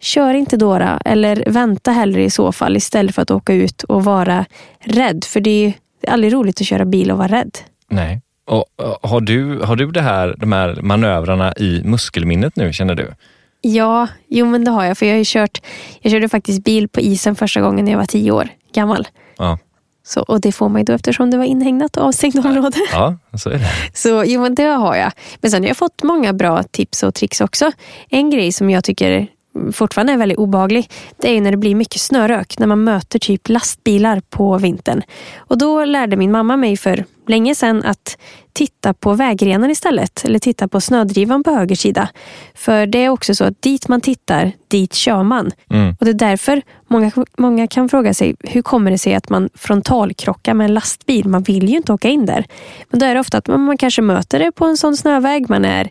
kör 0.00 0.34
inte 0.34 0.56
då, 0.56 0.98
eller 1.04 1.44
vänta 1.46 1.90
hellre 1.90 2.24
i 2.24 2.30
så 2.30 2.52
fall 2.52 2.76
istället 2.76 3.14
för 3.14 3.22
att 3.22 3.30
åka 3.30 3.54
ut 3.54 3.82
och 3.82 4.04
vara 4.04 4.46
rädd. 4.80 5.24
För 5.24 5.40
det 5.40 5.50
är, 5.50 5.72
är 6.02 6.12
aldrig 6.12 6.32
roligt 6.32 6.60
att 6.60 6.66
köra 6.66 6.84
bil 6.84 7.10
och 7.10 7.18
vara 7.18 7.28
rädd. 7.28 7.58
Nej. 7.88 8.20
Och, 8.46 8.64
har, 9.02 9.20
du, 9.20 9.60
har 9.60 9.76
du 9.76 9.90
det 9.90 10.02
här, 10.02 10.34
de 10.38 10.52
här 10.52 10.78
manövrarna 10.82 11.52
i 11.52 11.82
muskelminnet 11.84 12.56
nu, 12.56 12.72
känner 12.72 12.94
du? 12.94 13.14
Ja, 13.60 14.08
jo 14.28 14.46
men 14.46 14.64
det 14.64 14.70
har 14.70 14.84
jag. 14.84 14.98
För 14.98 15.06
jag 15.06 15.16
har 15.16 15.24
kört, 15.24 15.62
jag 16.00 16.12
körde 16.12 16.28
faktiskt 16.28 16.64
bil 16.64 16.88
på 16.88 17.00
isen 17.00 17.36
första 17.36 17.60
gången 17.60 17.84
när 17.84 17.92
jag 17.92 17.98
var 17.98 18.06
tio 18.06 18.32
år 18.32 18.48
gammal. 18.72 19.08
Ja. 19.38 19.58
Så, 20.06 20.20
och 20.20 20.40
det 20.40 20.52
får 20.52 20.68
man 20.68 20.80
ju 20.80 20.84
då 20.84 20.92
eftersom 20.92 21.30
det 21.30 21.38
var 21.38 21.44
inhägnat 21.44 21.96
och 21.96 22.04
avstängt 22.04 22.36
område. 22.36 22.78
Ja, 22.92 23.16
så 23.38 23.50
är 23.50 23.58
det. 23.58 23.70
Så 23.94 24.24
jo, 24.26 24.40
men 24.40 24.54
det 24.54 24.62
har 24.62 24.96
jag. 24.96 25.12
Men 25.40 25.50
sen 25.50 25.62
har 25.62 25.68
jag 25.68 25.76
fått 25.76 26.02
många 26.02 26.32
bra 26.32 26.62
tips 26.62 27.02
och 27.02 27.14
tricks 27.14 27.40
också. 27.40 27.72
En 28.08 28.30
grej 28.30 28.52
som 28.52 28.70
jag 28.70 28.84
tycker 28.84 29.28
fortfarande 29.72 30.12
är 30.12 30.16
väldigt 30.16 30.38
obaglig, 30.38 30.90
det 31.16 31.36
är 31.36 31.40
när 31.40 31.50
det 31.50 31.56
blir 31.56 31.74
mycket 31.74 32.00
snörök, 32.00 32.58
när 32.58 32.66
man 32.66 32.84
möter 32.84 33.18
typ 33.18 33.48
lastbilar 33.48 34.22
på 34.30 34.58
vintern. 34.58 35.02
Och 35.36 35.58
då 35.58 35.84
lärde 35.84 36.16
min 36.16 36.32
mamma 36.32 36.56
mig 36.56 36.76
för 36.76 37.04
länge 37.26 37.54
sedan 37.54 37.82
att 37.84 38.18
titta 38.52 38.94
på 38.94 39.12
vägrenen 39.12 39.70
istället, 39.70 40.24
eller 40.24 40.38
titta 40.38 40.68
på 40.68 40.80
snödrivan 40.80 41.44
på 41.44 41.50
höger 41.50 41.76
sida. 41.76 42.08
För 42.54 42.86
det 42.86 42.98
är 42.98 43.08
också 43.08 43.34
så 43.34 43.44
att 43.44 43.62
dit 43.62 43.88
man 43.88 44.00
tittar, 44.00 44.52
dit 44.68 44.94
kör 44.94 45.22
man. 45.22 45.50
Mm. 45.70 45.96
Och 46.00 46.04
det 46.04 46.10
är 46.10 46.14
därför 46.14 46.62
många, 46.88 47.10
många 47.38 47.66
kan 47.66 47.88
fråga 47.88 48.14
sig, 48.14 48.34
hur 48.40 48.62
kommer 48.62 48.90
det 48.90 48.98
sig 48.98 49.14
att 49.14 49.28
man 49.28 49.48
frontalkrockar 49.54 50.54
med 50.54 50.64
en 50.64 50.74
lastbil? 50.74 51.28
Man 51.28 51.42
vill 51.42 51.68
ju 51.68 51.76
inte 51.76 51.92
åka 51.92 52.08
in 52.08 52.26
där. 52.26 52.44
Men 52.90 53.00
då 53.00 53.06
är 53.06 53.14
det 53.14 53.20
ofta 53.20 53.38
att 53.38 53.46
man, 53.46 53.78
kanske 53.78 54.02
möter 54.02 54.38
det 54.38 54.52
på 54.52 54.64
en 54.64 54.76
sån 54.76 54.96
snöväg, 54.96 55.50
man 55.50 55.64
är 55.64 55.90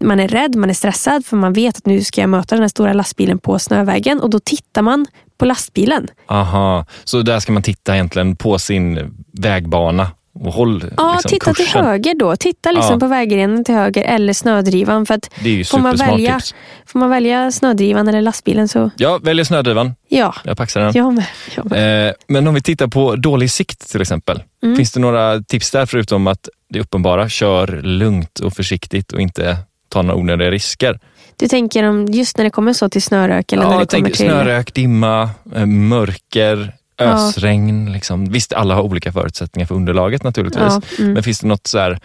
man 0.00 0.20
är 0.20 0.28
rädd, 0.28 0.56
man 0.56 0.70
är 0.70 0.74
stressad 0.74 1.26
för 1.26 1.36
man 1.36 1.52
vet 1.52 1.76
att 1.76 1.86
nu 1.86 2.04
ska 2.04 2.20
jag 2.20 2.30
möta 2.30 2.54
den 2.54 2.62
här 2.62 2.68
stora 2.68 2.92
lastbilen 2.92 3.38
på 3.38 3.58
snövägen 3.58 4.20
och 4.20 4.30
då 4.30 4.38
tittar 4.38 4.82
man 4.82 5.06
på 5.38 5.44
lastbilen. 5.44 6.08
Aha, 6.26 6.86
så 7.04 7.22
där 7.22 7.40
ska 7.40 7.52
man 7.52 7.62
titta 7.62 7.94
egentligen 7.94 8.36
på 8.36 8.58
sin 8.58 9.14
vägbana 9.32 10.10
och 10.34 10.52
håll 10.52 10.84
Ja, 10.96 11.12
liksom, 11.12 11.28
titta 11.28 11.54
kursen. 11.54 11.66
till 11.66 11.82
höger 11.82 12.14
då. 12.18 12.36
Titta 12.36 12.70
liksom 12.70 12.92
ja. 12.92 12.98
på 12.98 13.06
vägrenen 13.06 13.64
till 13.64 13.74
höger 13.74 14.02
eller 14.02 14.32
snödrivan. 14.32 15.06
För 15.06 15.14
att 15.14 15.30
får, 15.68 15.78
man 15.78 15.96
välja, 15.96 16.34
tips. 16.34 16.54
får 16.86 16.98
man 16.98 17.10
välja 17.10 17.52
snödrivan 17.52 18.08
eller 18.08 18.22
lastbilen 18.22 18.68
så... 18.68 18.90
Ja, 18.96 19.18
väljer 19.22 19.44
snödrivan. 19.44 19.94
Ja. 20.08 20.34
Jag 20.44 20.56
paxar 20.56 20.80
den. 20.80 20.92
Jag 20.94 21.14
med. 21.14 21.26
Jag 21.56 21.70
med. 21.70 22.08
Eh, 22.08 22.14
men 22.28 22.48
om 22.48 22.54
vi 22.54 22.60
tittar 22.60 22.86
på 22.86 23.16
dålig 23.16 23.50
sikt 23.50 23.90
till 23.90 24.00
exempel. 24.00 24.42
Mm. 24.62 24.76
Finns 24.76 24.92
det 24.92 25.00
några 25.00 25.40
tips 25.40 25.70
där 25.70 25.86
förutom 25.86 26.26
att 26.26 26.48
det 26.68 26.80
uppenbara, 26.80 27.28
kör 27.28 27.82
lugnt 27.82 28.38
och 28.38 28.52
försiktigt 28.52 29.12
och 29.12 29.20
inte 29.20 29.56
ta 29.88 30.02
några 30.02 30.16
onödiga 30.20 30.50
risker. 30.50 30.98
Du 31.36 31.48
tänker 31.48 31.84
om 31.84 32.06
just 32.06 32.38
när 32.38 32.44
det 32.44 32.50
kommer 32.50 32.72
så 32.72 32.88
till 32.88 33.02
snörök? 33.02 33.52
Eller 33.52 33.62
ja, 33.62 33.70
när 33.70 33.78
det 33.78 33.86
kommer 33.86 34.10
till... 34.10 34.16
snörök, 34.16 34.74
dimma, 34.74 35.30
eh, 35.54 35.66
mörker, 35.66 36.72
ösregn. 36.98 37.86
Ja. 37.86 37.92
Liksom. 37.92 38.24
Visst, 38.24 38.52
alla 38.52 38.74
har 38.74 38.82
olika 38.82 39.12
förutsättningar 39.12 39.66
för 39.66 39.74
underlaget 39.74 40.22
naturligtvis. 40.22 40.62
Ja, 40.62 40.82
mm. 40.98 41.12
Men 41.12 41.22
finns 41.22 41.40
det 41.40 41.46
något, 41.46 41.66
så 41.66 41.78
här, 41.78 41.98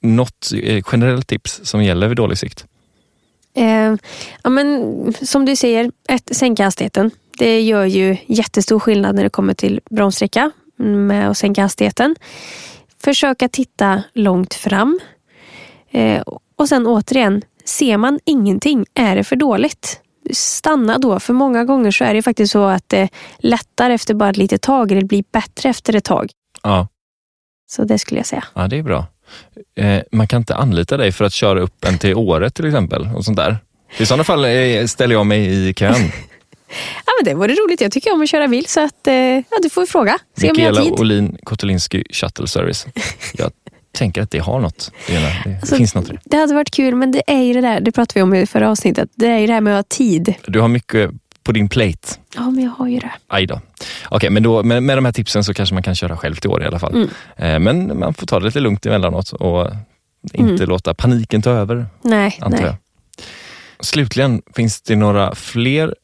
något 0.00 0.50
eh, 0.62 0.84
generellt 0.92 1.26
tips 1.26 1.60
som 1.62 1.84
gäller 1.84 2.08
vid 2.08 2.16
dålig 2.16 2.38
sikt? 2.38 2.66
Eh, 3.54 3.94
ja, 4.42 4.50
men, 4.50 5.14
som 5.22 5.44
du 5.44 5.56
säger, 5.56 5.90
ett, 6.08 6.36
sänka 6.36 6.64
hastigheten. 6.64 7.10
Det 7.38 7.60
gör 7.60 7.84
ju 7.84 8.16
jättestor 8.26 8.78
skillnad 8.78 9.14
när 9.14 9.22
det 9.22 9.30
kommer 9.30 9.54
till 9.54 9.80
bromssträcka 9.90 10.50
med 10.76 11.30
att 11.30 11.38
sänka 11.38 11.62
hastigheten. 11.62 12.16
Försöka 13.02 13.48
titta 13.48 14.02
långt 14.12 14.54
fram. 14.54 15.00
Eh, 15.90 16.22
och 16.56 16.68
sen 16.68 16.86
återigen, 16.86 17.42
ser 17.64 17.96
man 17.96 18.20
ingenting, 18.24 18.86
är 18.94 19.16
det 19.16 19.24
för 19.24 19.36
dåligt? 19.36 20.00
Stanna 20.30 20.98
då, 20.98 21.20
för 21.20 21.32
många 21.32 21.64
gånger 21.64 21.90
så 21.90 22.04
är 22.04 22.14
det 22.14 22.22
faktiskt 22.22 22.52
så 22.52 22.64
att 22.64 22.88
det 22.88 23.08
lättar 23.38 23.90
efter 23.90 24.14
bara 24.14 24.30
ett 24.30 24.36
litet 24.36 24.62
tag, 24.62 24.88
det 24.88 25.04
blir 25.04 25.24
bättre 25.32 25.68
efter 25.68 25.96
ett 25.96 26.04
tag. 26.04 26.30
Ja. 26.62 26.88
Så 27.70 27.84
det 27.84 27.98
skulle 27.98 28.20
jag 28.20 28.26
säga. 28.26 28.44
Ja, 28.54 28.68
det 28.68 28.76
är 28.76 28.82
bra. 28.82 29.06
Eh, 29.76 30.02
man 30.12 30.28
kan 30.28 30.40
inte 30.40 30.54
anlita 30.54 30.96
dig 30.96 31.12
för 31.12 31.24
att 31.24 31.32
köra 31.32 31.60
upp 31.60 31.84
en 31.84 31.98
till 31.98 32.14
Åre 32.14 32.50
till 32.50 32.66
exempel? 32.66 33.08
och 33.16 33.24
sånt 33.24 33.36
där. 33.36 33.58
I 33.98 34.06
sådana 34.06 34.24
fall 34.24 34.44
eh, 34.44 34.86
ställer 34.86 35.14
jag 35.14 35.26
mig 35.26 35.68
i 35.68 35.74
kön. 35.74 35.94
ja, 37.06 37.12
men 37.18 37.24
det 37.24 37.34
vore 37.34 37.54
roligt. 37.54 37.80
Jag 37.80 37.92
tycker 37.92 38.12
om 38.12 38.22
att 38.22 38.28
köra 38.28 38.48
bil 38.48 38.66
så 38.66 38.80
att, 38.84 39.06
eh, 39.06 39.14
ja, 39.14 39.58
du 39.62 39.70
får 39.70 39.86
fråga. 39.86 40.18
Se 40.36 40.48
Mikaela 40.48 40.70
om 40.70 40.74
jag 40.74 40.82
har 40.82 40.90
tid. 40.90 41.00
Olin 41.00 41.38
Kotulinski 41.42 42.04
Shuttle 42.10 42.46
Service. 42.46 42.86
Jag 43.34 43.52
tänker 44.00 44.22
att 44.22 44.30
det 44.30 44.38
har 44.38 44.60
något. 44.60 44.92
Det, 45.06 45.12
det 45.44 45.56
alltså, 45.60 45.76
finns 45.76 45.94
något 45.94 46.08
i 46.08 46.12
det. 46.12 46.18
Det 46.24 46.36
hade 46.36 46.54
varit 46.54 46.70
kul, 46.70 46.94
men 46.94 47.12
det 47.12 47.22
är 47.26 47.42
ju 47.42 47.54
det 47.54 47.60
där, 47.60 47.80
det 47.80 47.92
pratade 47.92 48.18
vi 48.18 48.22
om 48.22 48.34
i 48.34 48.46
förra 48.46 48.70
avsnittet, 48.70 49.08
det 49.14 49.26
är 49.26 49.38
ju 49.38 49.46
det 49.46 49.52
här 49.52 49.60
med 49.60 49.72
att 49.72 49.86
ha 49.92 49.96
tid. 49.96 50.34
Du 50.46 50.60
har 50.60 50.68
mycket 50.68 51.10
på 51.42 51.52
din 51.52 51.68
plate. 51.68 52.08
Ja, 52.34 52.50
men 52.50 52.64
jag 52.64 52.70
har 52.70 52.88
ju 52.88 52.98
det. 52.98 53.10
Aj 53.28 53.46
då. 53.46 53.60
Okej, 54.08 54.30
men 54.30 54.42
då, 54.42 54.62
med, 54.62 54.82
med 54.82 54.96
de 54.96 55.04
här 55.04 55.12
tipsen 55.12 55.44
så 55.44 55.54
kanske 55.54 55.74
man 55.74 55.82
kan 55.82 55.94
köra 55.94 56.16
själv 56.16 56.34
till 56.34 56.50
år 56.50 56.62
i 56.62 56.66
alla 56.66 56.78
fall. 56.78 56.94
Mm. 56.94 57.08
Eh, 57.36 57.58
men 57.58 57.98
man 57.98 58.14
får 58.14 58.26
ta 58.26 58.38
det 58.38 58.46
lite 58.46 58.60
lugnt 58.60 58.86
emellanåt 58.86 59.32
och 59.32 59.70
inte 60.32 60.54
mm. 60.54 60.68
låta 60.68 60.94
paniken 60.94 61.42
ta 61.42 61.50
över. 61.50 61.86
Nej, 62.02 62.38
nej. 62.46 62.60
Jag. 62.62 62.74
Slutligen, 63.80 64.42
finns 64.54 64.82
det 64.82 64.96
några 64.96 65.34
fler 65.34 65.94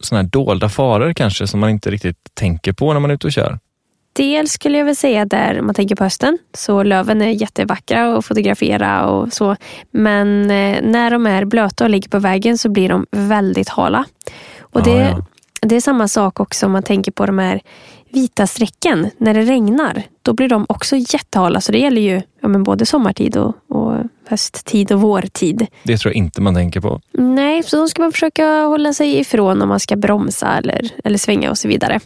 såna 0.00 0.20
här 0.20 0.28
dolda 0.28 0.68
faror 0.68 1.12
kanske 1.12 1.46
som 1.46 1.60
man 1.60 1.70
inte 1.70 1.90
riktigt 1.90 2.34
tänker 2.34 2.72
på 2.72 2.92
när 2.92 3.00
man 3.00 3.10
är 3.10 3.14
ute 3.14 3.26
och 3.26 3.32
kör? 3.32 3.58
Dels 4.16 4.52
skulle 4.52 4.78
jag 4.78 4.84
väl 4.84 4.96
säga 4.96 5.24
där 5.24 5.60
man 5.60 5.74
tänker 5.74 5.96
på 5.96 6.04
hösten, 6.04 6.38
så 6.54 6.82
löven 6.82 7.22
är 7.22 7.30
jättevackra 7.30 8.16
att 8.16 8.24
fotografera 8.24 9.06
och 9.06 9.32
så. 9.32 9.56
Men 9.90 10.50
eh, 10.50 10.82
när 10.82 11.10
de 11.10 11.26
är 11.26 11.44
blöta 11.44 11.84
och 11.84 11.90
ligger 11.90 12.08
på 12.08 12.18
vägen 12.18 12.58
så 12.58 12.68
blir 12.68 12.88
de 12.88 13.06
väldigt 13.10 13.68
hala. 13.68 14.04
Och 14.60 14.82
det, 14.82 14.90
ja, 14.90 15.08
ja. 15.08 15.24
Det 15.60 15.76
är 15.76 15.80
samma 15.80 16.08
sak 16.08 16.40
också 16.40 16.66
om 16.66 16.72
man 16.72 16.82
tänker 16.82 17.12
på 17.12 17.26
de 17.26 17.38
här 17.38 17.60
vita 18.08 18.46
strecken. 18.46 19.10
När 19.18 19.34
det 19.34 19.42
regnar, 19.42 20.02
då 20.22 20.32
blir 20.32 20.48
de 20.48 20.66
också 20.68 20.96
jättehala. 20.96 21.60
Så 21.60 21.72
det 21.72 21.78
gäller 21.78 22.02
ju 22.02 22.22
ja, 22.40 22.48
men 22.48 22.62
både 22.62 22.86
sommartid 22.86 23.36
och, 23.36 23.54
och 23.68 23.96
hösttid 24.28 24.92
och 24.92 25.00
vårtid. 25.00 25.66
Det 25.82 25.98
tror 25.98 26.12
jag 26.12 26.16
inte 26.16 26.40
man 26.40 26.54
tänker 26.54 26.80
på. 26.80 27.00
Nej, 27.12 27.62
så 27.62 27.76
då 27.76 27.88
ska 27.88 28.02
man 28.02 28.12
försöka 28.12 28.62
hålla 28.62 28.92
sig 28.92 29.18
ifrån 29.18 29.62
om 29.62 29.68
man 29.68 29.80
ska 29.80 29.96
bromsa 29.96 30.58
eller, 30.58 30.90
eller 31.04 31.18
svänga 31.18 31.50
och 31.50 31.58
så 31.58 31.68
vidare. 31.68 32.00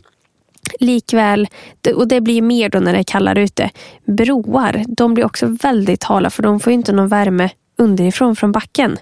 Likväl, 0.80 1.48
och 1.94 2.08
det 2.08 2.20
blir 2.20 2.42
mer 2.42 2.68
då 2.68 2.78
när 2.80 2.92
det 2.92 2.98
är 2.98 3.02
kallare 3.02 3.42
ute, 3.42 3.70
broar, 4.04 4.84
de 4.88 5.14
blir 5.14 5.24
också 5.24 5.56
väldigt 5.62 6.04
hala 6.04 6.30
för 6.30 6.42
de 6.42 6.60
får 6.60 6.72
inte 6.72 6.92
någon 6.92 7.08
värme 7.08 7.50
underifrån 7.78 8.36
från 8.36 8.52
backen. 8.52 8.96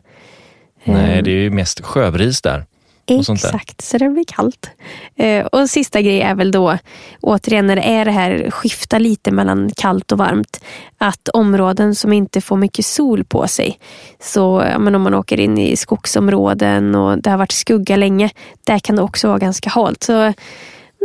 Nej, 0.84 1.22
det 1.22 1.30
är 1.30 1.42
ju 1.42 1.50
mest 1.50 1.80
sjöbris 1.80 2.42
där. 2.42 2.64
Exakt, 3.08 3.80
så 3.80 3.98
det 3.98 4.08
blir 4.08 4.24
kallt. 4.24 4.70
Eh, 5.16 5.46
och 5.46 5.70
sista 5.70 6.00
grej 6.00 6.20
är 6.20 6.34
väl 6.34 6.50
då, 6.50 6.78
återigen 7.20 7.66
när 7.66 7.76
det 7.76 7.82
är 7.82 8.04
det 8.04 8.10
här 8.10 8.50
skifta 8.50 8.98
lite 8.98 9.30
mellan 9.30 9.70
kallt 9.76 10.12
och 10.12 10.18
varmt, 10.18 10.60
att 10.98 11.28
områden 11.28 11.94
som 11.94 12.12
inte 12.12 12.40
får 12.40 12.56
mycket 12.56 12.86
sol 12.86 13.24
på 13.24 13.48
sig, 13.48 13.78
så 14.20 14.64
men 14.78 14.94
om 14.94 15.02
man 15.02 15.14
åker 15.14 15.40
in 15.40 15.58
i 15.58 15.76
skogsområden 15.76 16.94
och 16.94 17.18
det 17.18 17.30
har 17.30 17.38
varit 17.38 17.52
skugga 17.52 17.96
länge, 17.96 18.30
där 18.64 18.78
kan 18.78 18.96
det 18.96 19.02
också 19.02 19.28
vara 19.28 19.38
ganska 19.38 19.70
halt. 19.70 20.02
Så 20.02 20.32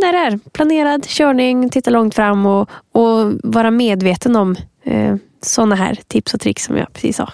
där 0.02 0.14
är 0.14 0.40
planerad 0.54 1.06
körning, 1.08 1.70
titta 1.70 1.90
långt 1.90 2.16
fram 2.16 2.46
och, 2.46 2.70
och 2.92 3.32
vara 3.44 3.72
medveten 3.72 4.36
om 4.36 4.56
eh, 4.84 5.16
sådana 5.42 5.76
här 5.76 5.98
tips 6.08 6.34
och 6.34 6.40
tricks 6.40 6.64
som 6.64 6.78
jag 6.78 6.94
precis 6.94 7.18
sa. 7.18 7.30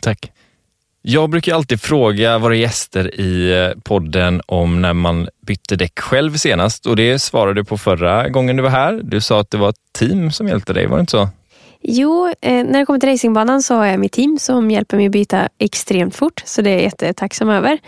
Tack. 0.00 0.32
Jag 1.02 1.30
brukar 1.30 1.54
alltid 1.54 1.80
fråga 1.80 2.38
våra 2.38 2.54
gäster 2.54 3.20
i 3.20 3.52
eh, 3.58 3.80
podden 3.82 4.42
om 4.46 4.82
när 4.82 4.92
man 4.92 5.28
bytte 5.46 5.76
däck 5.76 5.98
själv 6.00 6.36
senast 6.36 6.86
och 6.86 6.96
det 6.96 7.18
svarade 7.18 7.60
du 7.60 7.64
på 7.64 7.78
förra 7.78 8.28
gången 8.28 8.56
du 8.56 8.62
var 8.62 8.70
här. 8.70 9.00
Du 9.02 9.20
sa 9.20 9.40
att 9.40 9.50
det 9.50 9.58
var 9.58 9.68
ett 9.68 9.92
team 9.92 10.32
som 10.32 10.48
hjälpte 10.48 10.72
dig, 10.72 10.86
var 10.86 10.96
det 10.96 11.00
inte 11.00 11.10
så? 11.10 11.28
Jo, 11.82 12.26
eh, 12.40 12.64
när 12.64 12.78
det 12.78 12.86
kommer 12.86 12.98
till 13.00 13.08
racingbanan 13.08 13.62
så 13.62 13.74
har 13.74 13.86
jag 13.86 14.00
mitt 14.00 14.12
team 14.12 14.38
som 14.38 14.70
hjälper 14.70 14.96
mig 14.96 15.06
att 15.06 15.12
byta 15.12 15.48
extremt 15.58 16.16
fort, 16.16 16.42
så 16.46 16.62
det 16.62 16.70
är 16.70 16.74
jag 16.74 16.82
jättetacksam 16.82 17.48
över. 17.48 17.78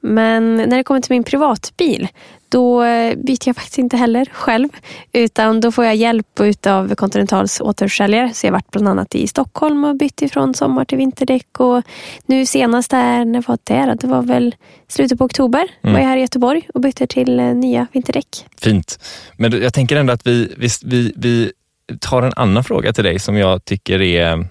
Men 0.00 0.56
när 0.56 0.76
det 0.76 0.84
kommer 0.84 1.00
till 1.00 1.12
min 1.12 1.24
privatbil, 1.24 2.08
då 2.48 2.82
eh, 2.82 3.16
byter 3.16 3.46
jag 3.46 3.56
faktiskt 3.56 3.78
inte 3.78 3.96
heller 3.96 4.28
själv. 4.32 4.68
Utan 5.12 5.60
då 5.60 5.72
får 5.72 5.84
jag 5.84 5.96
hjälp 5.96 6.40
av 6.66 6.94
Continentals 6.94 7.60
återförsäljare. 7.60 8.34
Så 8.34 8.46
jag 8.46 8.52
har 8.52 8.56
varit 8.56 8.70
bland 8.70 8.88
annat 8.88 9.14
i 9.14 9.26
Stockholm 9.26 9.84
och 9.84 9.96
bytt 9.96 10.22
ifrån 10.22 10.54
sommar 10.54 10.84
till 10.84 10.98
vinterdäck. 10.98 11.60
Och 11.60 11.82
nu 12.26 12.46
senast 12.46 12.90
där, 12.90 13.24
när 13.24 13.44
var 13.48 13.58
det? 13.64 13.96
Det 14.00 14.06
var 14.06 14.22
väl 14.22 14.54
slutet 14.88 15.18
på 15.18 15.24
oktober. 15.24 15.68
Mm. 15.82 15.92
var 15.92 16.00
jag 16.00 16.08
här 16.08 16.16
i 16.16 16.20
Göteborg 16.20 16.68
och 16.74 16.80
bytte 16.80 17.06
till 17.06 17.40
eh, 17.40 17.54
nya 17.54 17.86
vinterdäck. 17.92 18.46
Fint. 18.60 18.98
Men 19.36 19.62
jag 19.62 19.74
tänker 19.74 19.96
ändå 19.96 20.12
att 20.12 20.26
vi, 20.26 20.54
vi, 20.58 20.68
vi, 20.84 21.12
vi 21.16 21.52
tar 22.00 22.22
en 22.22 22.32
annan 22.36 22.64
fråga 22.64 22.92
till 22.92 23.04
dig 23.04 23.18
som 23.18 23.36
jag 23.36 23.64
tycker 23.64 24.00
är 24.02 24.48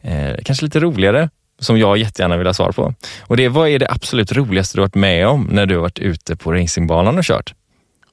eh, 0.00 0.34
kanske 0.44 0.64
lite 0.64 0.80
roligare 0.80 1.30
som 1.58 1.78
jag 1.78 1.98
jättegärna 1.98 2.36
vill 2.36 2.46
ha 2.46 2.54
svar 2.54 2.72
på. 2.72 2.94
Och 3.20 3.36
det 3.36 3.44
är, 3.44 3.48
vad 3.48 3.68
är 3.68 3.78
det 3.78 3.90
absolut 3.90 4.32
roligaste 4.32 4.78
du 4.78 4.80
varit 4.80 4.94
med 4.94 5.28
om 5.28 5.48
när 5.52 5.66
du 5.66 5.74
har 5.74 5.82
varit 5.82 5.98
ute 5.98 6.36
på 6.36 6.52
racingbanan 6.52 7.18
och 7.18 7.24
kört? 7.24 7.54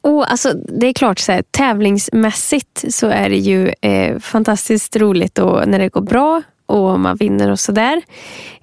Oh, 0.02 0.26
alltså, 0.32 0.54
det 0.54 0.88
är 0.88 0.94
klart, 0.94 1.20
så 1.20 1.32
här, 1.32 1.44
tävlingsmässigt 1.52 2.94
så 2.94 3.08
är 3.08 3.30
det 3.30 3.38
ju 3.38 3.74
eh, 3.82 4.20
fantastiskt 4.20 4.96
roligt 4.96 5.40
och 5.40 5.68
när 5.68 5.80
det 5.80 5.90
går 5.90 6.02
bra 6.02 6.42
och 6.66 7.00
man 7.00 7.18
vinner 7.18 7.52
och 7.52 7.60
sådär. 7.60 8.02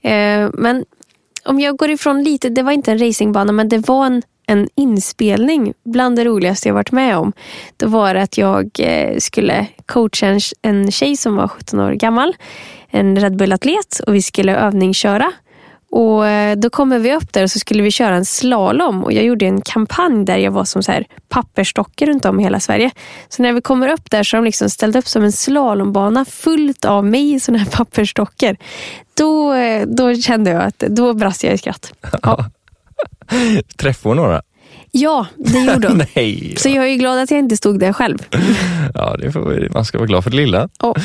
Eh, 0.03 0.51
men 0.55 0.85
om 1.45 1.61
jag 1.61 1.77
går 1.77 1.91
ifrån 1.91 2.25
lite, 2.25 2.49
det 2.49 2.63
var 2.63 2.73
inte 2.73 2.93
en 2.93 2.99
racingbana 2.99 3.53
men 3.53 3.69
det 3.69 3.89
var 3.89 4.07
en, 4.07 4.23
en 4.51 4.69
inspelning 4.75 5.73
bland 5.85 6.17
det 6.17 6.25
roligaste 6.25 6.69
jag 6.69 6.75
varit 6.75 6.93
med 6.93 7.17
om. 7.17 7.33
Då 7.77 7.89
var 7.89 8.15
det 8.15 8.23
att 8.23 8.39
jag 8.39 8.71
eh, 8.79 9.19
skulle 9.19 9.67
coacha 9.87 10.27
en, 10.27 10.41
en 10.63 10.91
tjej 10.91 11.17
som 11.17 11.37
var 11.37 11.49
17 11.49 11.81
år 11.81 11.93
gammal 11.93 12.35
en 12.91 13.21
Red 13.21 13.37
Bull-atlet 13.37 14.01
och 14.07 14.15
vi 14.15 14.23
skulle 14.23 14.57
övningsköra. 14.57 15.33
Och 15.91 16.27
eh, 16.27 16.57
då 16.57 16.71
kommer 16.71 16.99
vi 16.99 17.15
upp 17.15 17.33
där 17.33 17.43
och 17.43 17.51
så 17.51 17.59
skulle 17.59 17.83
vi 17.83 17.91
köra 17.91 18.15
en 18.15 18.25
slalom 18.25 19.05
och 19.05 19.13
jag 19.13 19.25
gjorde 19.25 19.47
en 19.47 19.61
kampanj 19.61 20.25
där 20.25 20.39
jag 20.39 20.51
var 20.51 20.65
som 20.65 20.83
så 20.83 20.93
här 20.93 21.07
pappersdockor 21.29 22.07
runt 22.07 22.25
om 22.25 22.41
i 22.41 22.43
hela 22.43 22.61
Sverige. 22.61 22.91
Så 23.29 23.43
när 23.43 23.53
vi 23.53 23.61
kommer 23.61 23.89
upp 23.89 24.11
där 24.11 24.23
så 24.23 24.37
har 24.37 24.43
de 24.43 24.45
liksom 24.45 24.71
ställt 24.71 24.97
upp 24.97 25.09
som 25.09 25.25
en 25.25 25.33
slalombana 25.33 26.25
fullt 26.25 26.85
av 26.85 27.05
mig 27.05 27.35
i 27.35 27.41
sådana 27.41 27.65
här 27.65 27.71
pappersdockor. 27.71 28.57
Då, 29.15 29.53
eh, 29.55 29.87
då 29.87 30.15
kände 30.15 30.51
jag 30.51 30.63
att 30.63 30.79
då 30.79 31.15
brast 31.15 31.45
jag 31.45 31.55
i 31.55 31.59
skratt. 31.59 31.93
Ja. 32.23 32.45
Träffade 33.77 34.11
hon 34.11 34.17
några? 34.17 34.43
Ja, 34.91 35.27
det 35.37 35.59
gjorde 35.59 35.89
hon. 35.89 36.03
Nej, 36.15 36.55
Så 36.57 36.69
jag 36.69 36.89
är 36.89 36.97
glad 36.97 37.19
att 37.19 37.31
jag 37.31 37.41
inte 37.41 37.57
stod 37.57 37.81
där 37.81 37.93
själv. 37.93 38.19
ja, 38.95 39.17
det 39.19 39.33
får, 39.33 39.69
man 39.73 39.85
ska 39.85 39.99
vara 39.99 40.07
glad 40.07 40.25
för 40.25 40.31
det 40.31 40.37
lilla. 40.37 40.69
Oh. 40.81 40.97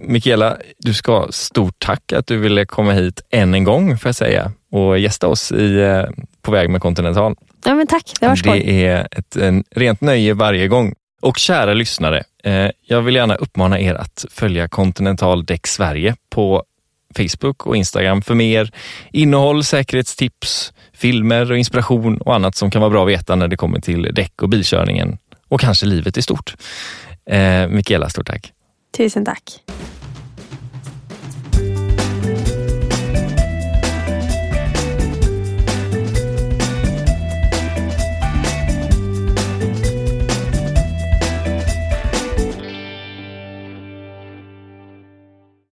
Mikaela, 0.00 0.56
du 0.78 0.94
ska 0.94 1.12
ha 1.12 1.32
stort 1.32 1.74
tack 1.78 2.12
att 2.12 2.26
du 2.26 2.36
ville 2.36 2.66
komma 2.66 2.92
hit 2.92 3.20
än 3.30 3.54
en 3.54 3.64
gång 3.64 3.98
får 3.98 4.08
jag 4.08 4.16
säga 4.16 4.52
och 4.72 4.98
gästa 4.98 5.26
oss 5.26 5.52
i 5.52 5.80
eh, 5.80 6.04
På 6.42 6.52
väg 6.52 6.70
med 6.70 6.80
Continental. 6.80 7.34
Ja, 7.64 7.74
men 7.74 7.86
tack, 7.86 8.12
det 8.20 8.28
var 8.28 8.36
skoj. 8.36 8.62
Det 8.66 8.86
är 8.86 9.08
ett 9.10 9.36
en, 9.36 9.64
rent 9.70 10.00
nöje 10.00 10.34
varje 10.34 10.68
gång. 10.68 10.94
Och 11.20 11.38
kära 11.38 11.74
lyssnare, 11.74 12.24
eh, 12.44 12.70
jag 12.86 13.02
vill 13.02 13.14
gärna 13.14 13.34
uppmana 13.34 13.80
er 13.80 13.94
att 13.94 14.24
följa 14.30 14.68
Continental 14.68 15.44
Däck 15.44 15.66
Sverige 15.66 16.16
på 16.30 16.64
Facebook 17.16 17.66
och 17.66 17.76
Instagram 17.76 18.22
för 18.22 18.34
mer 18.34 18.70
innehåll, 19.12 19.64
säkerhetstips, 19.64 20.72
filmer 20.92 21.52
och 21.52 21.58
inspiration 21.58 22.18
och 22.18 22.34
annat 22.34 22.54
som 22.54 22.70
kan 22.70 22.80
vara 22.80 22.90
bra 22.90 23.02
att 23.02 23.08
veta 23.08 23.36
när 23.36 23.48
det 23.48 23.56
kommer 23.56 23.80
till 23.80 24.02
däck 24.14 24.42
och 24.42 24.48
bilkörningen 24.48 25.18
och 25.48 25.60
kanske 25.60 25.86
livet 25.86 26.16
i 26.16 26.22
stort. 26.22 26.54
Eh, 27.30 27.68
Mikaela, 27.68 28.08
stort 28.08 28.26
tack. 28.26 28.52
Tusen 28.96 29.24
tack. 29.24 29.42